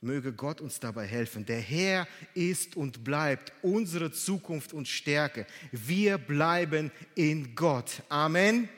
[0.00, 1.44] Möge Gott uns dabei helfen.
[1.44, 5.44] Der Herr ist und bleibt unsere Zukunft und Stärke.
[5.72, 8.02] Wir bleiben in Gott.
[8.08, 8.68] Amen.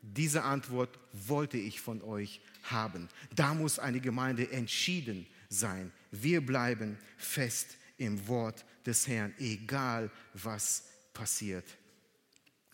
[0.00, 3.08] Diese Antwort wollte ich von euch haben.
[3.34, 5.92] Da muss eine Gemeinde entschieden sein.
[6.12, 11.64] Wir bleiben fest im Wort des Herrn, egal was passiert.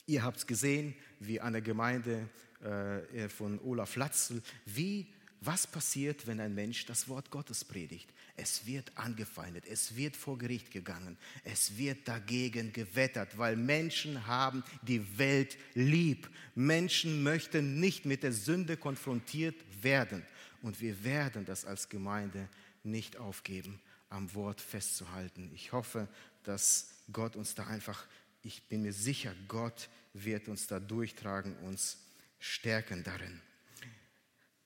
[0.06, 2.28] Ihr habt es gesehen, wie der Gemeinde
[2.62, 5.06] äh, von Olaf Latzel, wie
[5.44, 8.08] was passiert, wenn ein Mensch das Wort Gottes predigt?
[8.36, 14.62] Es wird angefeindet, es wird vor Gericht gegangen, es wird dagegen gewettert, weil Menschen haben
[14.82, 16.30] die Welt lieb.
[16.54, 20.24] Menschen möchten nicht mit der Sünde konfrontiert werden.
[20.62, 22.48] Und wir werden das als Gemeinde
[22.84, 25.50] nicht aufgeben, am Wort festzuhalten.
[25.54, 26.06] Ich hoffe,
[26.44, 28.06] dass Gott uns da einfach,
[28.42, 31.98] ich bin mir sicher, Gott wird uns da durchtragen, uns
[32.42, 33.40] stärken darin.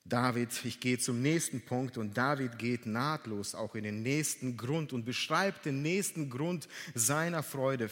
[0.05, 4.93] David, ich gehe zum nächsten Punkt und David geht nahtlos auch in den nächsten Grund
[4.93, 7.91] und beschreibt den nächsten Grund seiner Freude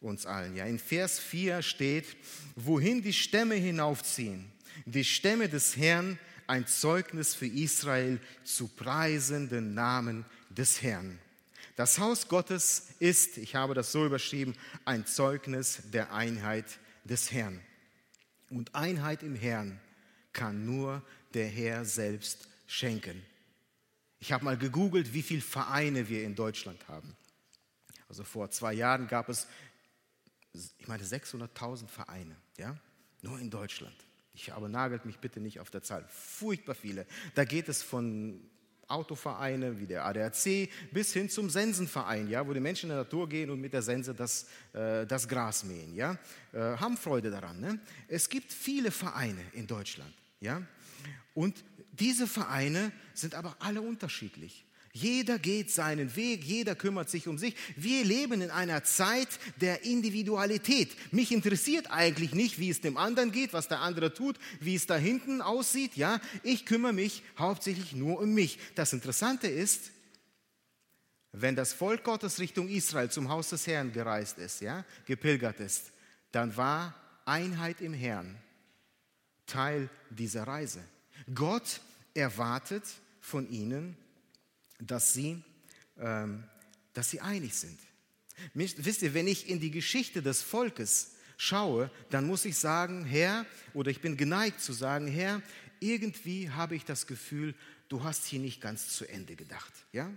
[0.00, 0.56] uns allen.
[0.56, 2.16] Ja, in Vers 4 steht,
[2.56, 4.50] wohin die Stämme hinaufziehen,
[4.84, 11.18] die Stämme des Herrn, ein Zeugnis für Israel zu preisen den Namen des Herrn.
[11.76, 16.66] Das Haus Gottes ist, ich habe das so überschrieben, ein Zeugnis der Einheit
[17.04, 17.60] des Herrn.
[18.50, 19.80] Und Einheit im Herrn
[20.32, 21.02] kann nur
[21.34, 23.22] der Herr selbst schenken.
[24.18, 27.16] Ich habe mal gegoogelt, wie viele Vereine wir in Deutschland haben.
[28.08, 29.46] Also vor zwei Jahren gab es,
[30.52, 32.76] ich meine, 600.000 Vereine, ja,
[33.22, 33.94] nur in Deutschland.
[34.34, 36.06] Ich habe nagelt mich bitte nicht auf der Zahl.
[36.08, 37.06] Furchtbar viele.
[37.34, 38.49] Da geht es von
[38.90, 43.28] Autovereine wie der ADAC bis hin zum Sensenverein, ja, wo die Menschen in der Natur
[43.28, 45.94] gehen und mit der Sense das, äh, das Gras mähen.
[45.94, 46.18] Ja,
[46.52, 47.60] äh, haben Freude daran.
[47.60, 47.78] Ne?
[48.08, 50.12] Es gibt viele Vereine in Deutschland.
[50.40, 50.62] Ja?
[51.34, 54.64] Und diese Vereine sind aber alle unterschiedlich.
[54.92, 57.54] Jeder geht seinen Weg, jeder kümmert sich um sich.
[57.76, 59.28] Wir leben in einer Zeit
[59.60, 60.96] der Individualität.
[61.12, 64.86] Mich interessiert eigentlich nicht, wie es dem anderen geht, was der andere tut, wie es
[64.86, 65.96] da hinten aussieht.
[65.96, 68.58] Ja, ich kümmere mich hauptsächlich nur um mich.
[68.74, 69.92] Das Interessante ist,
[71.32, 75.92] wenn das Volk Gottes Richtung Israel zum Haus des Herrn gereist ist, ja, gepilgert ist,
[76.32, 78.36] dann war Einheit im Herrn
[79.46, 80.82] Teil dieser Reise.
[81.32, 81.80] Gott
[82.14, 82.82] erwartet
[83.20, 83.96] von ihnen,
[84.80, 85.42] dass sie,
[85.98, 86.44] ähm,
[86.92, 87.78] dass sie einig sind.
[88.54, 93.46] Wisst ihr, wenn ich in die Geschichte des Volkes schaue, dann muss ich sagen, Herr,
[93.74, 95.42] oder ich bin geneigt zu sagen, Herr,
[95.80, 97.54] irgendwie habe ich das Gefühl,
[97.88, 99.72] du hast hier nicht ganz zu Ende gedacht.
[99.92, 100.10] Ja?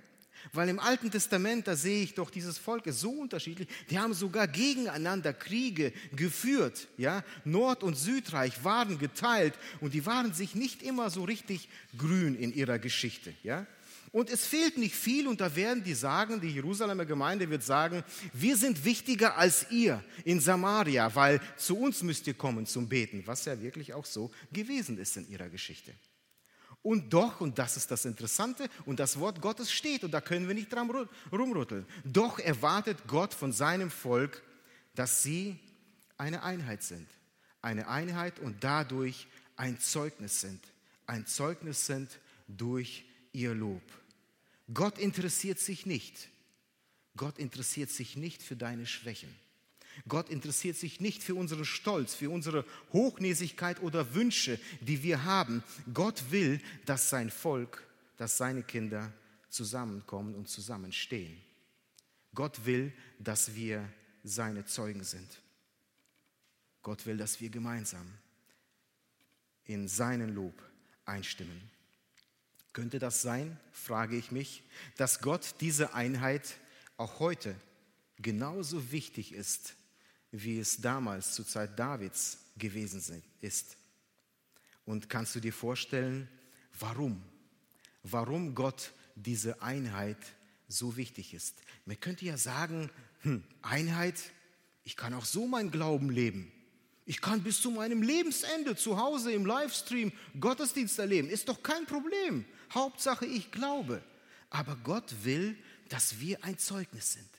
[0.52, 4.14] Weil im Alten Testament, da sehe ich doch, dieses Volk ist so unterschiedlich, die haben
[4.14, 6.88] sogar gegeneinander Kriege geführt.
[6.98, 7.24] Ja?
[7.46, 12.54] Nord- und Südreich waren geteilt und die waren sich nicht immer so richtig grün in
[12.54, 13.34] ihrer Geschichte.
[13.44, 13.66] Ja?
[14.14, 18.04] Und es fehlt nicht viel und da werden die sagen, die Jerusalemer Gemeinde wird sagen,
[18.32, 23.24] wir sind wichtiger als ihr in Samaria, weil zu uns müsst ihr kommen zum Beten,
[23.26, 25.96] was ja wirklich auch so gewesen ist in ihrer Geschichte.
[26.84, 30.48] Und doch, und das ist das Interessante, und das Wort Gottes steht, und da können
[30.48, 30.92] wir nicht dran
[31.32, 34.44] rumrütteln, doch erwartet Gott von seinem Volk,
[34.94, 35.58] dass sie
[36.18, 37.08] eine Einheit sind.
[37.64, 40.62] eine Einheit und dadurch ein Zeugnis sind.
[41.08, 43.82] Ein Zeugnis sind durch ihr Lob.
[44.72, 46.30] Gott interessiert sich nicht.
[47.16, 49.34] Gott interessiert sich nicht für deine Schwächen.
[50.08, 55.64] Gott interessiert sich nicht für unseren Stolz, für unsere Hochnäsigkeit oder Wünsche, die wir haben.
[55.94, 57.84] Gott will, dass sein Volk,
[58.18, 59.14] dass seine Kinder
[59.50, 61.40] zusammenkommen und zusammenstehen.
[62.34, 63.88] Gott will, dass wir
[64.24, 65.42] seine Zeugen sind.
[66.82, 68.06] Gott will, dass wir gemeinsam
[69.66, 70.62] in seinen Lob
[71.06, 71.73] einstimmen.
[72.74, 74.64] Könnte das sein, frage ich mich,
[74.98, 76.56] dass Gott diese Einheit
[76.98, 77.56] auch heute
[78.18, 79.76] genauso wichtig ist,
[80.32, 83.78] wie es damals zur Zeit Davids gewesen ist?
[84.86, 86.28] Und kannst du dir vorstellen,
[86.80, 87.22] warum?
[88.02, 90.18] Warum Gott diese Einheit
[90.68, 91.56] so wichtig ist?
[91.86, 92.90] Man könnte ja sagen,
[93.22, 94.20] hm, Einheit,
[94.84, 96.52] ich kann auch so mein Glauben leben.
[97.06, 101.30] Ich kann bis zu meinem Lebensende zu Hause im Livestream Gottesdienst erleben.
[101.30, 102.46] Ist doch kein Problem.
[102.74, 104.04] Hauptsache, ich glaube.
[104.50, 105.58] Aber Gott will,
[105.90, 107.30] dass wir ein Zeugnis sind.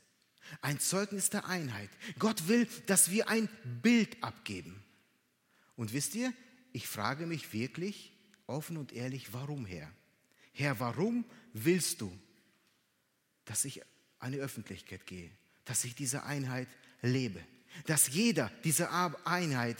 [0.60, 1.90] Ein Zeugnis der Einheit.
[2.18, 3.48] Gott will, dass wir ein
[3.82, 4.82] Bild abgeben.
[5.76, 6.32] Und wisst ihr,
[6.72, 8.12] ich frage mich wirklich
[8.46, 9.90] offen und ehrlich, warum, Herr?
[10.52, 12.16] Herr, warum willst du,
[13.44, 13.80] dass ich
[14.18, 15.30] an die Öffentlichkeit gehe,
[15.64, 16.68] dass ich diese Einheit
[17.02, 17.40] lebe?
[17.86, 18.90] dass jeder diese
[19.24, 19.76] Einheit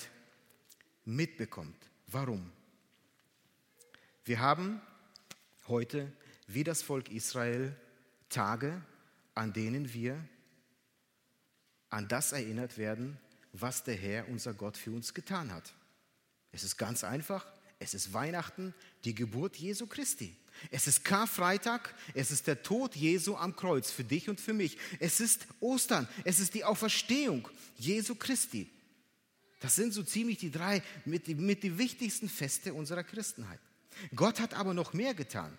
[1.05, 1.76] mitbekommt.
[2.09, 2.50] Warum?
[4.24, 4.80] Wir haben
[5.68, 6.12] heute,
[6.46, 7.74] wie das Volk Israel,
[8.28, 8.82] Tage,
[9.34, 10.22] an denen wir
[11.90, 13.18] an das erinnert werden,
[13.52, 15.72] was der Herr, unser Gott, für uns getan hat.
[16.50, 17.46] Es ist ganz einfach.
[17.78, 18.72] Es ist Weihnachten,
[19.04, 20.36] die Geburt Jesu Christi.
[20.70, 24.78] Es ist Karfreitag, es ist der Tod Jesu am Kreuz für dich und für mich.
[25.00, 28.70] Es ist Ostern, es ist die Auferstehung Jesu Christi.
[29.60, 33.60] Das sind so ziemlich die drei mit die, mit die wichtigsten Feste unserer Christenheit.
[34.14, 35.57] Gott hat aber noch mehr getan.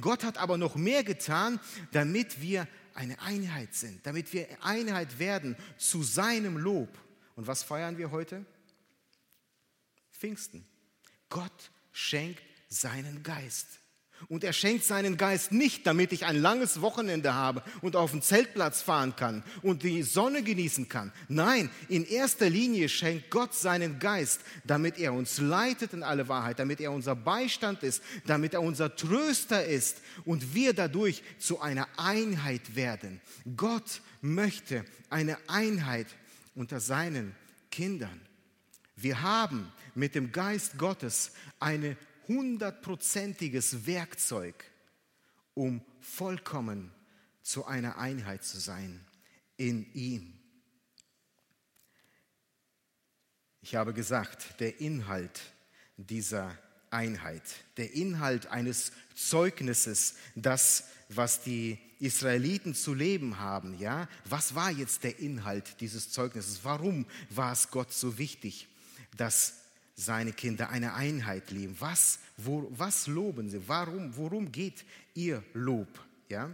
[0.00, 1.60] Gott hat aber noch mehr getan,
[1.90, 6.88] damit wir eine Einheit sind, damit wir Einheit werden zu seinem Lob.
[7.34, 8.44] Und was feiern wir heute?
[10.12, 10.64] Pfingsten.
[11.28, 13.66] Gott schenkt seinen Geist.
[14.28, 18.22] Und er schenkt seinen Geist nicht, damit ich ein langes Wochenende habe und auf den
[18.22, 21.12] Zeltplatz fahren kann und die Sonne genießen kann.
[21.28, 26.58] Nein, in erster Linie schenkt Gott seinen Geist, damit er uns leitet in alle Wahrheit,
[26.58, 31.88] damit er unser Beistand ist, damit er unser Tröster ist und wir dadurch zu einer
[31.96, 33.20] Einheit werden.
[33.56, 36.06] Gott möchte eine Einheit
[36.54, 37.34] unter seinen
[37.70, 38.20] Kindern.
[38.96, 41.96] Wir haben mit dem Geist Gottes eine
[42.28, 44.64] hundertprozentiges Werkzeug,
[45.54, 46.92] um vollkommen
[47.42, 49.04] zu einer Einheit zu sein
[49.56, 50.38] in ihm.
[53.60, 55.40] Ich habe gesagt, der Inhalt
[55.96, 56.58] dieser
[56.90, 57.42] Einheit,
[57.76, 65.04] der Inhalt eines Zeugnisses, das, was die Israeliten zu leben haben, ja, was war jetzt
[65.04, 66.64] der Inhalt dieses Zeugnisses?
[66.64, 68.66] Warum war es Gott so wichtig,
[69.16, 69.61] dass
[69.94, 71.76] seine Kinder eine Einheit leben.
[71.78, 73.68] Was, wo, was loben sie?
[73.68, 74.84] Warum, worum geht
[75.14, 75.88] ihr Lob?
[76.28, 76.50] Ja?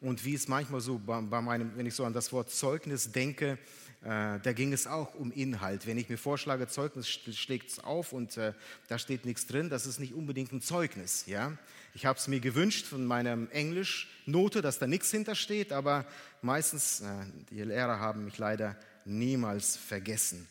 [0.00, 3.10] Und wie es manchmal so bei, bei meinem, wenn ich so an das Wort Zeugnis
[3.10, 3.58] denke,
[4.02, 5.86] äh, da ging es auch um Inhalt.
[5.86, 8.52] Wenn ich mir vorschlage, Zeugnis schlägt es auf und äh,
[8.88, 11.24] da steht nichts drin, das ist nicht unbedingt ein Zeugnis.
[11.26, 11.56] Ja?
[11.94, 16.04] Ich habe es mir gewünscht von meiner Englischnote, dass da nichts hintersteht, aber
[16.42, 17.06] meistens, äh,
[17.50, 18.76] die Lehrer haben mich leider
[19.06, 20.46] niemals vergessen.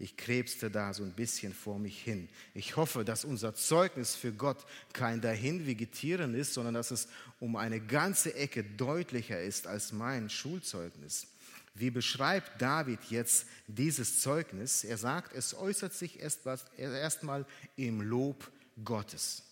[0.00, 2.28] Ich krebste da so ein bisschen vor mich hin.
[2.54, 7.08] Ich hoffe, dass unser Zeugnis für Gott kein dahin vegetieren ist, sondern dass es
[7.40, 11.26] um eine ganze Ecke deutlicher ist als mein Schulzeugnis.
[11.74, 14.84] Wie beschreibt David jetzt dieses Zeugnis?
[14.84, 17.44] Er sagt, es äußert sich erstmal
[17.76, 18.50] im Lob
[18.84, 19.42] Gottes.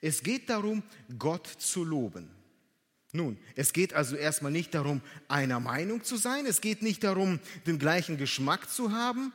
[0.00, 0.82] Es geht darum,
[1.18, 2.30] Gott zu loben.
[3.12, 7.40] Nun, es geht also erstmal nicht darum, einer Meinung zu sein, es geht nicht darum,
[7.66, 9.32] den gleichen Geschmack zu haben,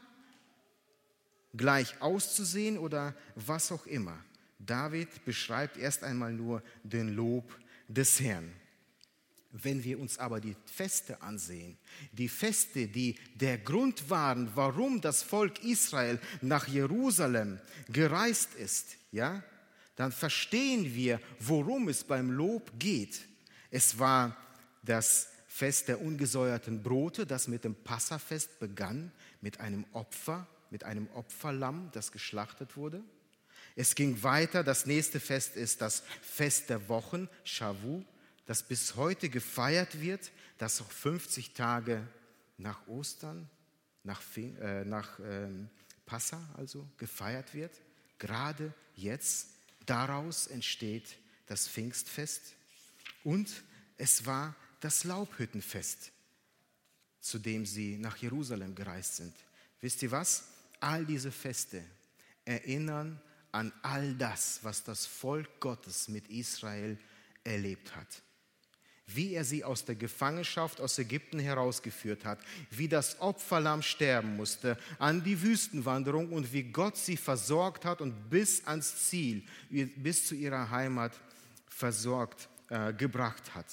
[1.57, 4.17] gleich auszusehen oder was auch immer.
[4.59, 8.51] David beschreibt erst einmal nur den Lob des Herrn.
[9.51, 11.77] Wenn wir uns aber die Feste ansehen,
[12.11, 19.41] die Feste, die der Grund waren, warum das Volk Israel nach Jerusalem gereist ist, ja,
[19.95, 23.21] dann verstehen wir, worum es beim Lob geht.
[23.71, 24.35] Es war
[24.83, 31.07] das Fest der ungesäuerten Brote, das mit dem Passafest begann, mit einem Opfer mit einem
[31.13, 33.03] Opferlamm, das geschlachtet wurde.
[33.75, 34.63] Es ging weiter.
[34.63, 38.03] Das nächste Fest ist das Fest der Wochen, Shavu,
[38.45, 42.07] das bis heute gefeiert wird, das auch 50 Tage
[42.57, 43.49] nach Ostern,
[44.03, 45.49] nach, äh, nach äh,
[46.05, 47.73] Passa also gefeiert wird,
[48.19, 49.49] gerade jetzt,
[49.85, 52.53] daraus entsteht das Pfingstfest
[53.23, 53.63] und
[53.97, 56.11] es war das Laubhüttenfest,
[57.19, 59.33] zu dem sie nach Jerusalem gereist sind.
[59.81, 60.45] Wisst ihr was?
[60.85, 61.83] All diese Feste
[62.45, 63.19] erinnern
[63.51, 66.97] an all das, was das Volk Gottes mit Israel
[67.43, 68.21] erlebt hat
[69.07, 72.39] wie er sie aus der Gefangenschaft aus Ägypten herausgeführt hat,
[72.71, 78.29] wie das Opferlamm sterben musste, an die Wüstenwanderung und wie Gott sie versorgt hat und
[78.29, 81.13] bis ans Ziel, bis zu ihrer Heimat
[81.67, 83.67] versorgt, äh, gebracht hat.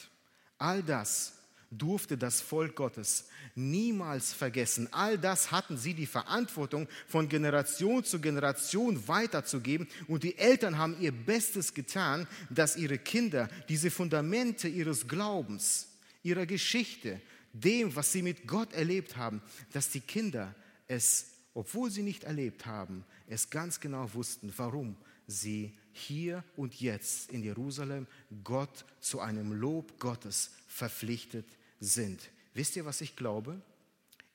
[0.59, 1.33] All das
[1.79, 4.89] durfte das Volk Gottes niemals vergessen.
[4.93, 11.01] All das hatten sie die Verantwortung von Generation zu Generation weiterzugeben und die Eltern haben
[11.01, 15.89] ihr Bestes getan, dass ihre Kinder diese Fundamente ihres Glaubens,
[16.23, 17.21] ihrer Geschichte,
[17.53, 19.43] dem, was sie mit Gott erlebt haben,
[19.73, 20.55] dass die Kinder
[20.89, 24.97] es, obwohl sie nicht erlebt haben, es ganz genau wussten, warum
[25.27, 28.07] sie hier und jetzt in Jerusalem
[28.45, 31.47] Gott zu einem Lob Gottes verpflichtet
[31.83, 32.31] sind.
[32.55, 33.61] Wisst ihr, was ich glaube?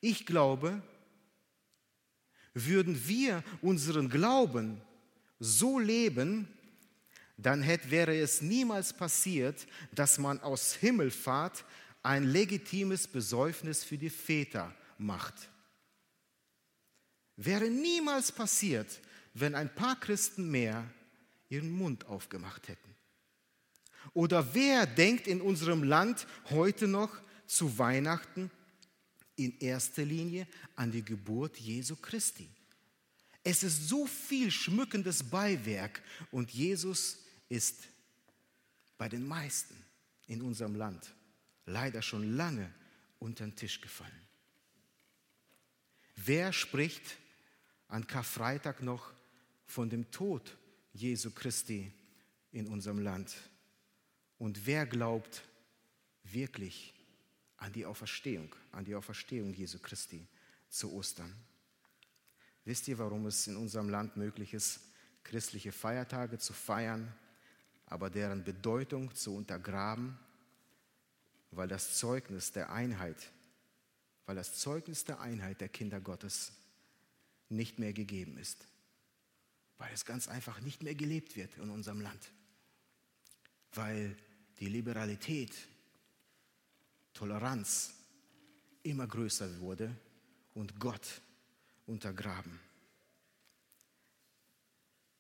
[0.02, 0.82] Ich glaube,
[2.54, 4.82] würden wir unseren Glauben
[5.40, 6.48] so leben,
[7.38, 11.64] dann hätte, wäre es niemals passiert, dass man aus Himmelfahrt
[12.04, 15.50] ein legitimes Besäufnis für die Väter macht.
[17.36, 19.00] Wäre niemals passiert,
[19.34, 20.84] wenn ein paar Christen mehr
[21.50, 22.96] ihren Mund aufgemacht hätten.
[24.14, 27.16] Oder wer denkt in unserem Land heute noch
[27.48, 28.52] zu Weihnachten
[29.36, 32.50] in erster Linie an die Geburt Jesu Christi.
[33.44, 37.88] Es ist so viel schmückendes Beiwerk und Jesus ist
[38.98, 39.76] bei den meisten
[40.28, 41.14] in unserem Land
[41.66, 42.74] leider schon lange
[43.20, 44.28] unter den Tisch gefallen.
[46.16, 47.18] Wer spricht
[47.88, 49.14] an Karfreitag noch
[49.66, 50.58] von dem Tod
[50.94, 51.92] Jesu Christi
[52.52, 53.36] in unserem Land?
[54.40, 55.44] Und wer glaubt
[56.24, 56.94] wirklich
[57.58, 60.26] an die Auferstehung, an die Auferstehung Jesu Christi
[60.70, 61.34] zu Ostern.
[62.66, 64.82] Wisst ihr, warum es in unserem Land möglich ist,
[65.24, 67.14] christliche Feiertage zu feiern,
[67.86, 70.18] aber deren Bedeutung zu untergraben?
[71.52, 73.32] Weil das Zeugnis der Einheit,
[74.26, 76.52] weil das Zeugnis der Einheit der Kinder Gottes
[77.50, 78.68] nicht mehr gegeben ist.
[79.78, 82.32] Weil es ganz einfach nicht mehr gelebt wird in unserem Land.
[83.74, 84.18] Weil
[84.60, 85.54] die Liberalität
[87.18, 87.96] Toleranz
[88.84, 89.90] immer größer wurde
[90.54, 91.20] und Gott
[91.88, 92.60] untergraben.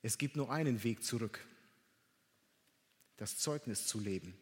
[0.03, 1.43] Es gibt nur einen Weg zurück,
[3.17, 4.35] das Zeugnis zu leben.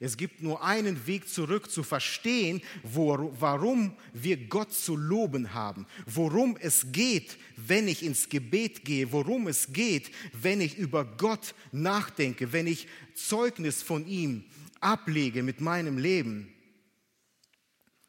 [0.00, 5.86] Es gibt nur einen Weg zurück zu verstehen, wo, warum wir Gott zu loben haben,
[6.06, 11.54] worum es geht, wenn ich ins Gebet gehe, worum es geht, wenn ich über Gott
[11.70, 14.44] nachdenke, wenn ich Zeugnis von ihm
[14.80, 16.52] ablege mit meinem Leben.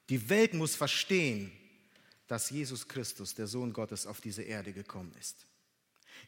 [0.10, 1.52] Die Welt muss verstehen,
[2.28, 5.46] dass Jesus Christus, der Sohn Gottes, auf diese Erde gekommen ist.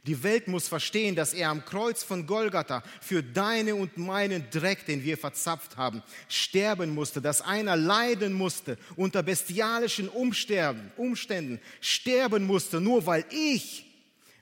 [0.07, 4.85] Die Welt muss verstehen, dass er am Kreuz von Golgatha für deine und meinen Dreck,
[4.87, 12.81] den wir verzapft haben, sterben musste, dass einer leiden musste unter bestialischen Umständen, sterben musste,
[12.81, 13.90] nur weil ich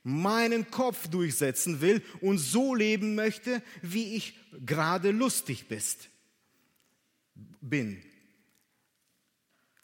[0.04, 4.34] meinen Kopf durchsetzen will und so leben möchte, wie ich
[4.66, 6.10] gerade lustig bist,
[7.62, 8.02] bin.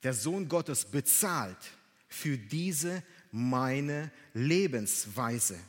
[0.03, 1.57] Der Sohn Gottes bezahlt
[2.07, 5.59] für diese meine Lebensweise.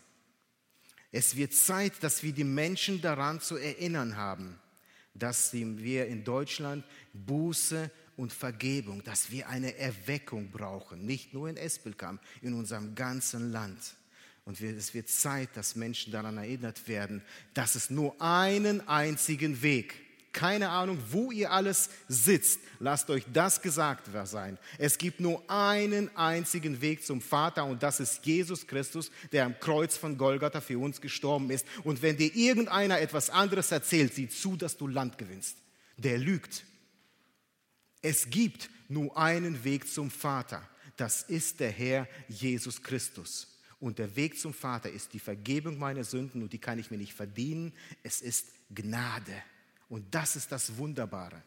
[1.10, 4.60] Es wird Zeit, dass wir die Menschen daran zu erinnern haben,
[5.14, 6.84] dass wir in Deutschland
[7.14, 13.50] Buße und Vergebung, dass wir eine Erweckung brauchen, nicht nur in Espelkamp, in unserem ganzen
[13.50, 13.96] Land.
[14.46, 17.22] Und es wird Zeit, dass Menschen daran erinnert werden,
[17.52, 22.60] dass es nur einen einzigen Weg keine Ahnung, wo ihr alles sitzt.
[22.78, 24.58] Lasst euch das gesagt sein.
[24.76, 29.58] Es gibt nur einen einzigen Weg zum Vater und das ist Jesus Christus, der am
[29.58, 31.66] Kreuz von Golgatha für uns gestorben ist.
[31.84, 35.56] Und wenn dir irgendeiner etwas anderes erzählt, sieh zu, dass du Land gewinnst.
[35.96, 36.64] Der lügt.
[38.02, 40.68] Es gibt nur einen Weg zum Vater.
[40.98, 43.55] Das ist der Herr Jesus Christus.
[43.78, 46.96] Und der Weg zum Vater ist die Vergebung meiner Sünden und die kann ich mir
[46.96, 47.72] nicht verdienen.
[48.02, 49.42] Es ist Gnade.
[49.88, 51.42] Und das ist das Wunderbare.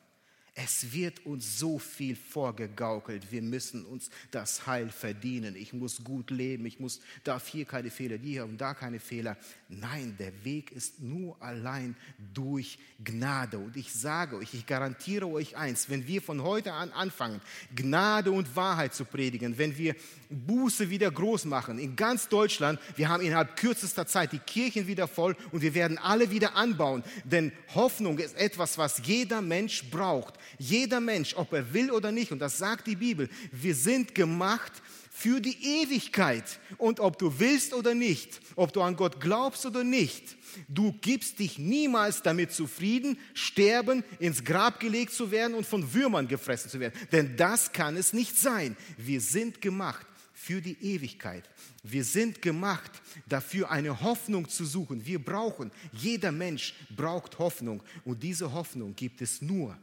[0.66, 3.32] Es wird uns so viel vorgegaukelt.
[3.32, 5.55] Wir müssen uns das Heil verdienen.
[5.55, 6.66] Ich muss gut leben.
[6.66, 9.38] Ich muss, darf hier keine Fehler, hier und da keine Fehler.
[9.70, 11.95] Nein, der Weg ist nur allein
[12.34, 13.57] durch Gnade.
[13.57, 17.39] Und ich sage euch, ich garantiere euch eins, wenn wir von heute an anfangen,
[17.74, 19.95] Gnade und Wahrheit zu predigen, wenn wir
[20.30, 25.07] Buße wieder groß machen in ganz Deutschland, wir haben innerhalb kürzester Zeit die Kirchen wieder
[25.07, 27.03] voll und wir werden alle wieder anbauen.
[27.24, 30.36] Denn Hoffnung ist etwas, was jeder Mensch braucht.
[30.58, 34.74] Jeder Mensch, ob er will oder nicht, und das sagt die Bibel, wir sind gemacht
[35.20, 36.60] für die Ewigkeit.
[36.78, 40.38] Und ob du willst oder nicht, ob du an Gott glaubst oder nicht,
[40.70, 46.30] du gibst dich niemals damit zufrieden, sterben, ins Grab gelegt zu werden und von Würmern
[46.30, 46.97] gefressen zu werden.
[47.12, 48.78] Denn das kann es nicht sein.
[48.97, 51.43] Wir sind gemacht für die Ewigkeit.
[51.84, 52.91] Wir sind gemacht
[53.28, 55.06] dafür, eine Hoffnung zu suchen.
[55.06, 57.84] Wir brauchen, jeder Mensch braucht Hoffnung.
[58.06, 59.78] Und diese Hoffnung gibt es nur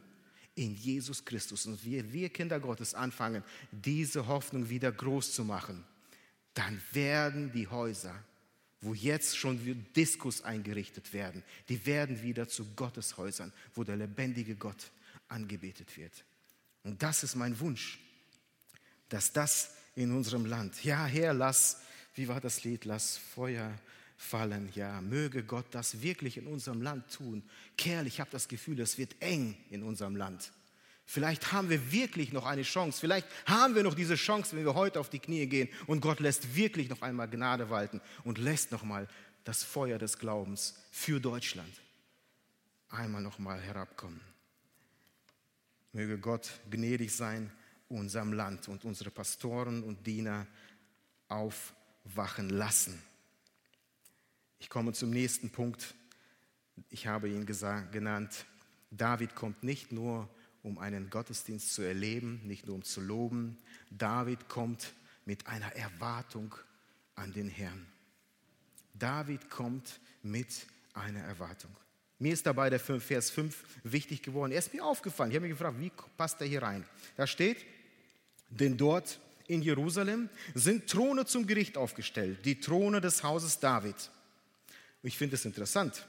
[0.57, 1.65] in Jesus Christus.
[1.65, 5.83] Und wir, wir Kinder Gottes anfangen, diese Hoffnung wieder groß zu machen,
[6.53, 8.15] dann werden die Häuser,
[8.81, 14.91] wo jetzt schon Diskus eingerichtet werden, die werden wieder zu Gotteshäusern, wo der lebendige Gott
[15.27, 16.25] angebetet wird.
[16.83, 17.99] Und das ist mein Wunsch,
[19.09, 21.81] dass das in unserem Land, ja Herr, lass,
[22.15, 23.77] wie war das Lied, lass Feuer
[24.17, 24.69] fallen.
[24.75, 27.43] Ja, möge Gott das wirklich in unserem Land tun.
[27.77, 30.51] Kerl, ich habe das Gefühl, es wird eng in unserem Land.
[31.05, 32.99] Vielleicht haben wir wirklich noch eine Chance.
[32.99, 36.19] Vielleicht haben wir noch diese Chance, wenn wir heute auf die Knie gehen und Gott
[36.19, 39.07] lässt wirklich noch einmal Gnade walten und lässt noch mal
[39.45, 41.71] das Feuer des Glaubens für Deutschland
[42.89, 44.19] einmal noch mal herabkommen.
[45.93, 47.51] Möge Gott gnädig sein
[47.89, 50.45] unserem Land und unsere Pastoren und Diener
[51.29, 53.01] aufwachen lassen.
[54.59, 55.95] Ich komme zum nächsten Punkt.
[56.89, 58.45] Ich habe ihn genannt.
[58.91, 60.29] David kommt nicht nur,
[60.63, 63.57] um einen Gottesdienst zu erleben, nicht nur um zu loben.
[63.89, 64.93] David kommt
[65.25, 66.55] mit einer Erwartung
[67.15, 67.85] an den Herrn.
[68.93, 71.71] David kommt mit einer Erwartung.
[72.19, 74.51] Mir ist dabei der Vers 5 wichtig geworden.
[74.51, 75.29] Er ist mir aufgefallen.
[75.29, 76.83] Ich habe mich gefragt, wie passt er hier rein?
[77.15, 77.63] Da steht,
[78.49, 83.95] denn dort in Jerusalem sind Throne zum Gericht aufgestellt, die Throne des Hauses David.
[85.03, 86.05] Ich finde es interessant,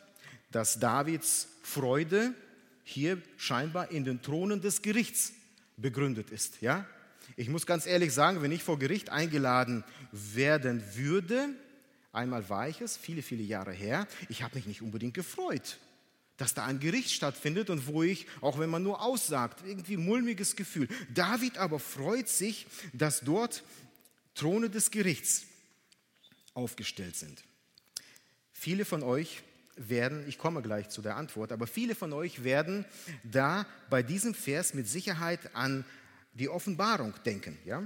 [0.51, 2.35] dass Davids Freude
[2.85, 5.33] hier scheinbar in den Thronen des Gerichts
[5.77, 6.61] begründet ist.
[6.61, 6.87] Ja?
[7.37, 11.51] Ich muss ganz ehrlich sagen, wenn ich vor Gericht eingeladen werden würde,
[12.13, 15.79] einmal war ich es, viele, viele Jahre her, ich habe mich nicht unbedingt gefreut,
[16.39, 20.57] dass da ein Gericht stattfindet und wo ich, auch wenn man nur aussagt, irgendwie mulmiges
[20.57, 20.89] Gefühl.
[21.13, 23.63] David aber freut sich, dass dort
[24.35, 25.45] Throne des Gerichts
[26.55, 27.43] aufgestellt sind.
[28.61, 29.45] Viele von euch
[29.77, 32.85] werden, ich komme gleich zu der Antwort, aber viele von euch werden
[33.23, 35.85] da bei diesem Vers mit Sicherheit an
[36.35, 37.85] die Offenbarung denken, ja?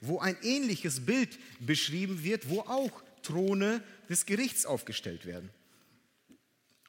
[0.00, 5.50] wo ein ähnliches Bild beschrieben wird, wo auch Throne des Gerichts aufgestellt werden.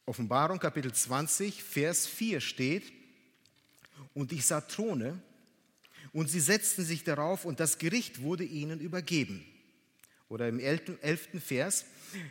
[0.06, 2.94] Offenbarung Kapitel 20, Vers 4 steht,
[4.14, 5.20] und ich sah Throne,
[6.12, 9.44] und sie setzten sich darauf, und das Gericht wurde ihnen übergeben.
[10.30, 11.86] Oder im elften Vers,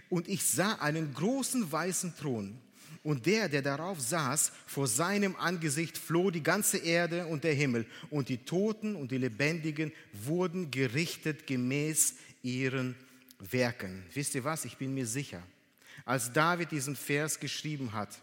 [0.08, 2.58] und ich sah einen großen weißen Thron.
[3.04, 7.86] Und der, der darauf saß, vor seinem Angesicht floh die ganze Erde und der Himmel.
[8.10, 12.94] Und die Toten und die Lebendigen wurden gerichtet gemäß ihren
[13.38, 14.04] Werken.
[14.14, 14.64] Wisst ihr was?
[14.64, 15.42] Ich bin mir sicher,
[16.04, 18.20] als David diesen Vers geschrieben hat,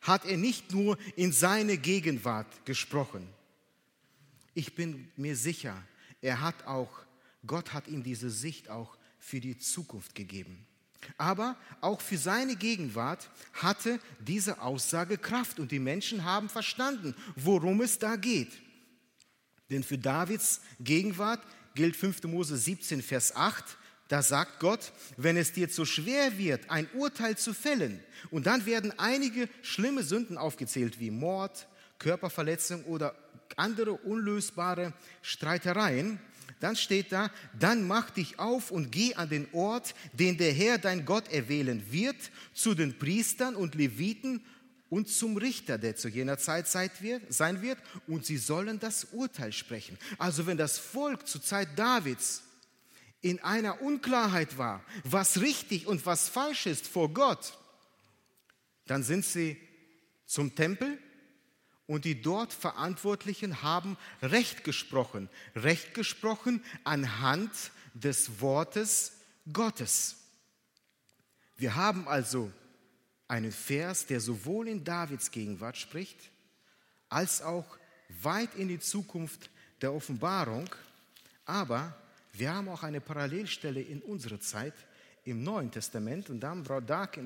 [0.00, 3.26] hat er nicht nur in seine Gegenwart gesprochen.
[4.54, 5.82] Ich bin mir sicher,
[6.22, 6.90] er hat auch,
[7.46, 10.66] Gott hat ihm diese Sicht auch für die Zukunft gegeben.
[11.16, 17.80] Aber auch für seine Gegenwart hatte diese Aussage Kraft und die Menschen haben verstanden, worum
[17.80, 18.52] es da geht.
[19.70, 21.40] Denn für Davids Gegenwart
[21.74, 22.24] gilt 5.
[22.24, 23.64] Mose 17, Vers 8,
[24.08, 28.00] da sagt Gott, wenn es dir zu schwer wird, ein Urteil zu fällen,
[28.30, 31.66] und dann werden einige schlimme Sünden aufgezählt wie Mord,
[31.98, 33.14] Körperverletzung oder
[33.56, 36.20] andere unlösbare Streitereien,
[36.64, 40.78] dann steht da, dann mach dich auf und geh an den Ort, den der Herr
[40.78, 42.16] dein Gott erwählen wird,
[42.54, 44.42] zu den Priestern und Leviten
[44.88, 46.90] und zum Richter, der zu jener Zeit sein
[47.60, 49.98] wird, und sie sollen das Urteil sprechen.
[50.16, 52.42] Also wenn das Volk zur Zeit Davids
[53.20, 57.58] in einer Unklarheit war, was richtig und was falsch ist vor Gott,
[58.86, 59.58] dann sind sie
[60.24, 60.98] zum Tempel
[61.86, 65.28] und die dort Verantwortlichen haben Recht gesprochen.
[65.54, 67.50] Recht gesprochen anhand
[67.94, 69.12] des Wortes
[69.52, 70.16] Gottes.
[71.56, 72.50] Wir haben also
[73.28, 76.18] einen Vers, der sowohl in Davids Gegenwart spricht,
[77.08, 77.78] als auch
[78.22, 80.68] weit in die Zukunft der Offenbarung,
[81.44, 81.94] aber
[82.32, 84.74] wir haben auch eine Parallelstelle in unserer Zeit
[85.24, 86.54] im Neuen Testament und da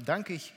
[0.05, 0.53] danke ich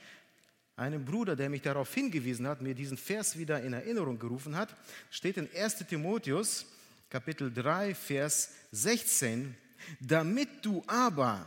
[0.81, 4.75] einem Bruder, der mich darauf hingewiesen hat, mir diesen Vers wieder in Erinnerung gerufen hat,
[5.11, 6.65] steht in 1 Timotheus
[7.09, 9.55] Kapitel 3, Vers 16,
[9.99, 11.45] damit du aber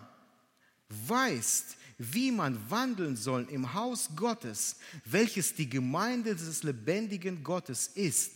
[1.08, 8.32] weißt, wie man wandeln soll im Haus Gottes, welches die Gemeinde des lebendigen Gottes ist,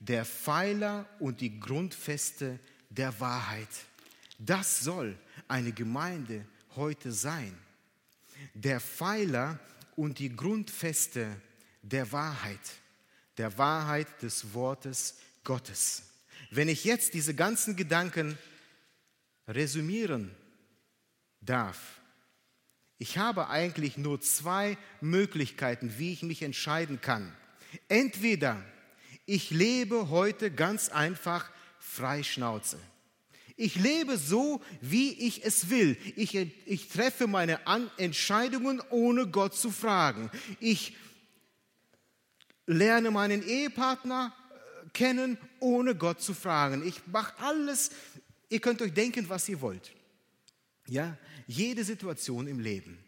[0.00, 3.68] der Pfeiler und die Grundfeste der Wahrheit.
[4.38, 6.44] Das soll eine Gemeinde
[6.74, 7.56] heute sein.
[8.54, 9.60] Der Pfeiler
[10.00, 11.28] und die Grundfeste
[11.82, 12.58] der Wahrheit,
[13.36, 16.04] der Wahrheit des Wortes Gottes.
[16.50, 18.38] Wenn ich jetzt diese ganzen Gedanken
[19.46, 20.34] resümieren
[21.42, 22.00] darf,
[22.96, 27.36] ich habe eigentlich nur zwei Möglichkeiten, wie ich mich entscheiden kann.
[27.88, 28.64] Entweder
[29.26, 32.78] ich lebe heute ganz einfach Freischnauze.
[33.60, 35.98] Ich lebe so, wie ich es will.
[36.16, 40.30] Ich, ich treffe meine An Entscheidungen, ohne Gott zu fragen.
[40.60, 40.96] Ich
[42.64, 46.88] lerne meinen Ehepartner äh, kennen, ohne Gott zu fragen.
[46.88, 47.90] Ich mache alles.
[48.48, 49.92] Ihr könnt euch denken, was ihr wollt.
[50.86, 52.98] Ja, jede Situation im Leben.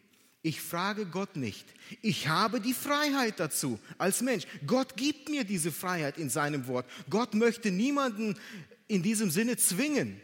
[0.42, 1.64] Ich frage Gott nicht.
[2.03, 4.44] Ich habe die Freiheit dazu als Mensch.
[4.66, 6.84] Gott gibt mir diese Freiheit in seinem Wort.
[7.09, 8.34] Gott möchte niemanden
[8.86, 10.20] in diesem Sinne zwingen,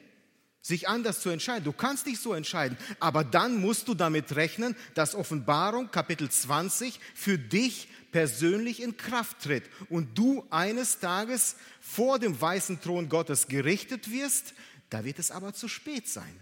[0.60, 1.64] sich anders zu entscheiden.
[1.64, 7.00] Du kannst dich so entscheiden, aber dann musst du damit rechnen, dass Offenbarung Kapitel 20
[7.14, 13.48] für dich persönlich in Kraft tritt und du eines Tages vor dem weißen Thron Gottes
[13.48, 14.54] gerichtet wirst.
[14.90, 16.40] Da wird es aber zu spät sein.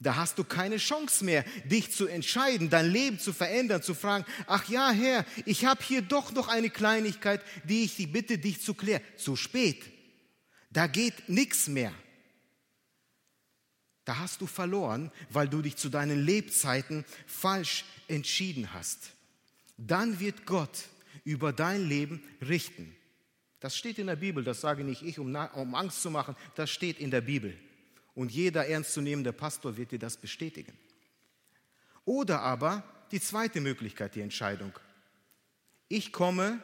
[0.00, 4.24] Da hast du keine Chance mehr, dich zu entscheiden, dein Leben zu verändern, zu fragen,
[4.46, 8.74] ach ja, Herr, ich habe hier doch noch eine Kleinigkeit, die ich bitte, dich zu
[8.74, 9.02] klären.
[9.16, 9.82] Zu spät.
[10.70, 11.92] Da geht nichts mehr.
[14.08, 19.12] Da hast du verloren, weil du dich zu deinen Lebzeiten falsch entschieden hast.
[19.76, 20.88] Dann wird Gott
[21.24, 22.96] über dein Leben richten.
[23.60, 26.70] Das steht in der Bibel, das sage nicht ich, um, um Angst zu machen, das
[26.70, 27.54] steht in der Bibel.
[28.14, 30.72] Und jeder ernstzunehmende Pastor wird dir das bestätigen.
[32.06, 34.72] Oder aber die zweite Möglichkeit, die Entscheidung.
[35.88, 36.62] Ich komme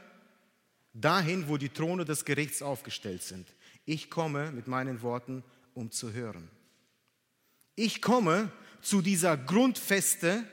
[0.95, 3.47] dahin, wo die Throne des Gerichts aufgestellt sind.
[3.84, 6.49] Ich komme mit meinen Worten, um zu hören.
[7.77, 10.45] Ich komme zu dieser Grundfeste,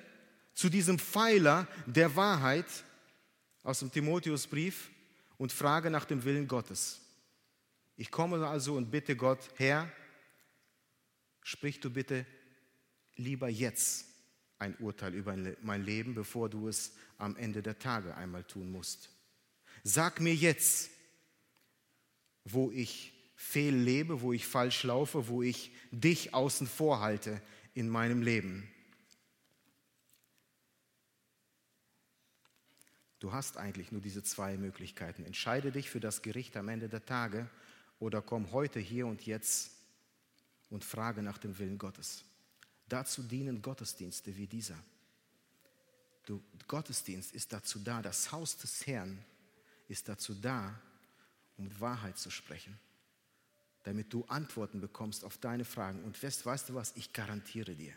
[0.53, 2.65] zu diesem Pfeiler der Wahrheit
[3.63, 4.89] aus dem Timotheusbrief
[5.37, 7.01] und frage nach dem Willen Gottes.
[7.95, 9.91] Ich komme also und bitte Gott, Herr,
[11.43, 12.25] sprich du bitte
[13.15, 14.05] lieber jetzt
[14.57, 19.09] ein Urteil über mein Leben, bevor du es am Ende der Tage einmal tun musst.
[19.83, 20.91] Sag mir jetzt,
[22.43, 23.10] wo ich
[23.41, 27.41] fehl lebe, wo ich falsch laufe, wo ich dich außen vor halte
[27.73, 28.69] in meinem Leben.
[33.19, 35.25] Du hast eigentlich nur diese zwei Möglichkeiten.
[35.25, 37.49] Entscheide dich für das Gericht am Ende der Tage
[37.99, 39.71] oder komm heute hier und jetzt
[40.69, 42.23] und frage nach dem Willen Gottes.
[42.87, 44.77] Dazu dienen Gottesdienste wie dieser.
[46.25, 49.17] Du, Gottesdienst ist dazu da, das Haus des Herrn
[49.87, 50.79] ist dazu da,
[51.57, 52.79] um Wahrheit zu sprechen,
[53.83, 56.03] damit du Antworten bekommst auf deine Fragen.
[56.03, 57.93] Und weißt, weißt du was, ich garantiere dir,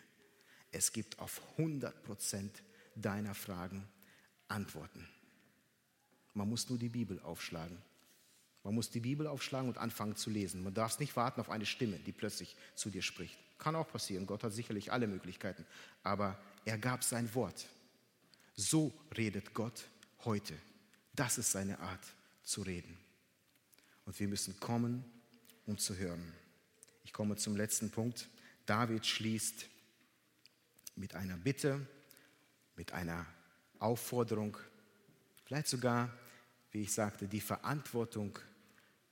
[0.72, 2.62] es gibt auf 100 Prozent
[2.94, 3.86] deiner Fragen
[4.48, 5.08] Antworten.
[6.32, 7.78] Man muss nur die Bibel aufschlagen
[8.64, 10.64] man muss die Bibel aufschlagen und anfangen zu lesen.
[10.64, 13.38] Man darf nicht warten auf eine Stimme, die plötzlich zu dir spricht.
[13.58, 14.26] Kann auch passieren.
[14.26, 15.66] Gott hat sicherlich alle Möglichkeiten.
[16.02, 17.66] Aber er gab sein Wort.
[18.56, 19.84] So redet Gott
[20.24, 20.54] heute.
[21.14, 22.04] Das ist seine Art
[22.42, 22.96] zu reden.
[24.06, 25.04] Und wir müssen kommen,
[25.66, 26.32] um zu hören.
[27.04, 28.28] Ich komme zum letzten Punkt.
[28.66, 29.66] David schließt
[30.96, 31.86] mit einer Bitte,
[32.76, 33.26] mit einer
[33.78, 34.56] Aufforderung,
[35.44, 36.12] vielleicht sogar,
[36.70, 38.38] wie ich sagte, die Verantwortung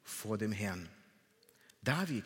[0.03, 0.89] vor dem Herrn.
[1.83, 2.25] David,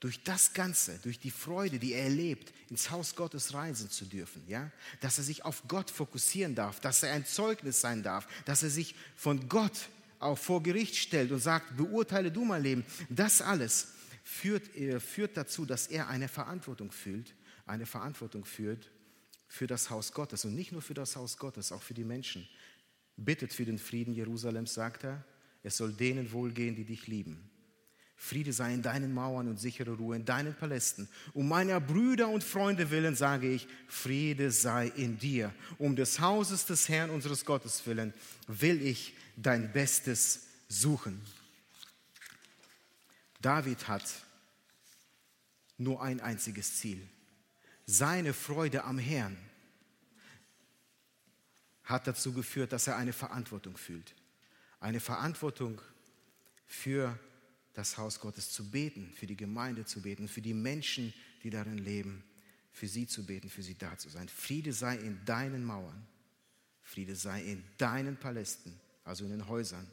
[0.00, 4.44] durch das Ganze, durch die Freude, die er erlebt, ins Haus Gottes reisen zu dürfen,
[4.46, 4.70] ja,
[5.00, 8.70] dass er sich auf Gott fokussieren darf, dass er ein Zeugnis sein darf, dass er
[8.70, 9.88] sich von Gott
[10.24, 12.84] auch vor Gericht stellt und sagt, beurteile du mein Leben.
[13.08, 17.34] Das alles führt, äh, führt dazu, dass er eine Verantwortung fühlt,
[17.66, 18.90] eine Verantwortung führt
[19.46, 22.48] für das Haus Gottes und nicht nur für das Haus Gottes, auch für die Menschen.
[23.16, 25.24] Bittet für den Frieden Jerusalems, sagt er,
[25.62, 27.50] es soll denen wohlgehen, die dich lieben.
[28.16, 31.08] Friede sei in deinen Mauern und sichere Ruhe in deinen Palästen.
[31.34, 35.52] Um meiner Brüder und Freunde willen sage ich, Friede sei in dir.
[35.78, 38.14] Um des Hauses des Herrn unseres Gottes willen
[38.46, 41.20] will ich dein Bestes suchen.
[43.40, 44.04] David hat
[45.76, 47.06] nur ein einziges Ziel.
[47.84, 49.36] Seine Freude am Herrn
[51.84, 54.14] hat dazu geführt, dass er eine Verantwortung fühlt.
[54.80, 55.80] Eine Verantwortung
[56.66, 57.18] für
[57.74, 61.12] das Haus Gottes zu beten, für die Gemeinde zu beten, für die Menschen,
[61.42, 62.24] die darin leben,
[62.72, 64.28] für sie zu beten, für sie da zu sein.
[64.28, 66.06] Friede sei in deinen Mauern,
[66.82, 69.86] Friede sei in deinen Palästen, also in den Häusern.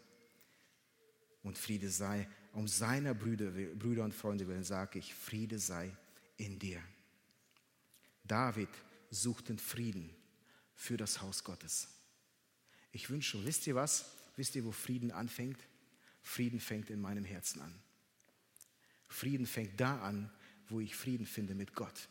[1.44, 5.92] Und Friede sei um seiner Brüder, Brüder und Freunde willen, sage ich, Friede sei
[6.38, 6.82] in dir.
[8.24, 8.70] David
[9.10, 10.10] sucht den Frieden
[10.76, 11.88] für das Haus Gottes.
[12.92, 14.06] Ich wünsche, wisst ihr was?
[14.36, 15.60] Wisst ihr, wo Frieden anfängt?
[16.32, 17.78] Frieden fängt in meinem Herzen an.
[19.10, 20.32] Frieden fängt da an,
[20.70, 22.08] wo ich Frieden finde mit Gott,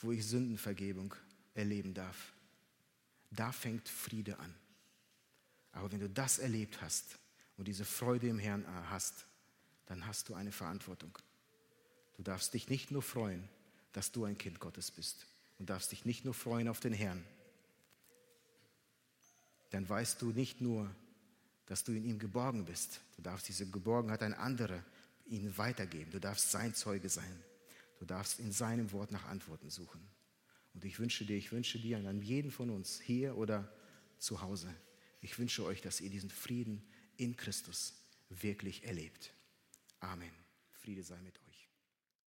[0.00, 1.14] wo ich Sündenvergebung
[1.52, 2.32] erleben darf.
[3.30, 4.54] Da fängt Friede an.
[5.72, 7.18] Aber wenn du das erlebt hast
[7.58, 9.26] und diese Freude im Herrn hast,
[9.84, 11.18] dann hast du eine Verantwortung.
[12.16, 13.46] Du darfst dich nicht nur freuen,
[13.92, 15.26] dass du ein Kind Gottes bist
[15.58, 17.22] und darfst dich nicht nur freuen auf den Herrn.
[19.68, 20.90] Dann weißt du nicht nur,
[21.68, 23.00] dass du in ihm geborgen bist.
[23.16, 24.82] Du darfst diese Geborgenheit ein anderer
[25.26, 26.10] ihnen weitergeben.
[26.10, 27.44] Du darfst sein Zeuge sein.
[27.98, 30.00] Du darfst in seinem Wort nach Antworten suchen.
[30.72, 33.70] Und ich wünsche dir, ich wünsche dir an jeden von uns, hier oder
[34.18, 34.74] zu Hause,
[35.20, 36.82] ich wünsche euch, dass ihr diesen Frieden
[37.16, 37.94] in Christus
[38.30, 39.32] wirklich erlebt.
[40.00, 40.30] Amen.
[40.72, 41.47] Friede sei mit euch.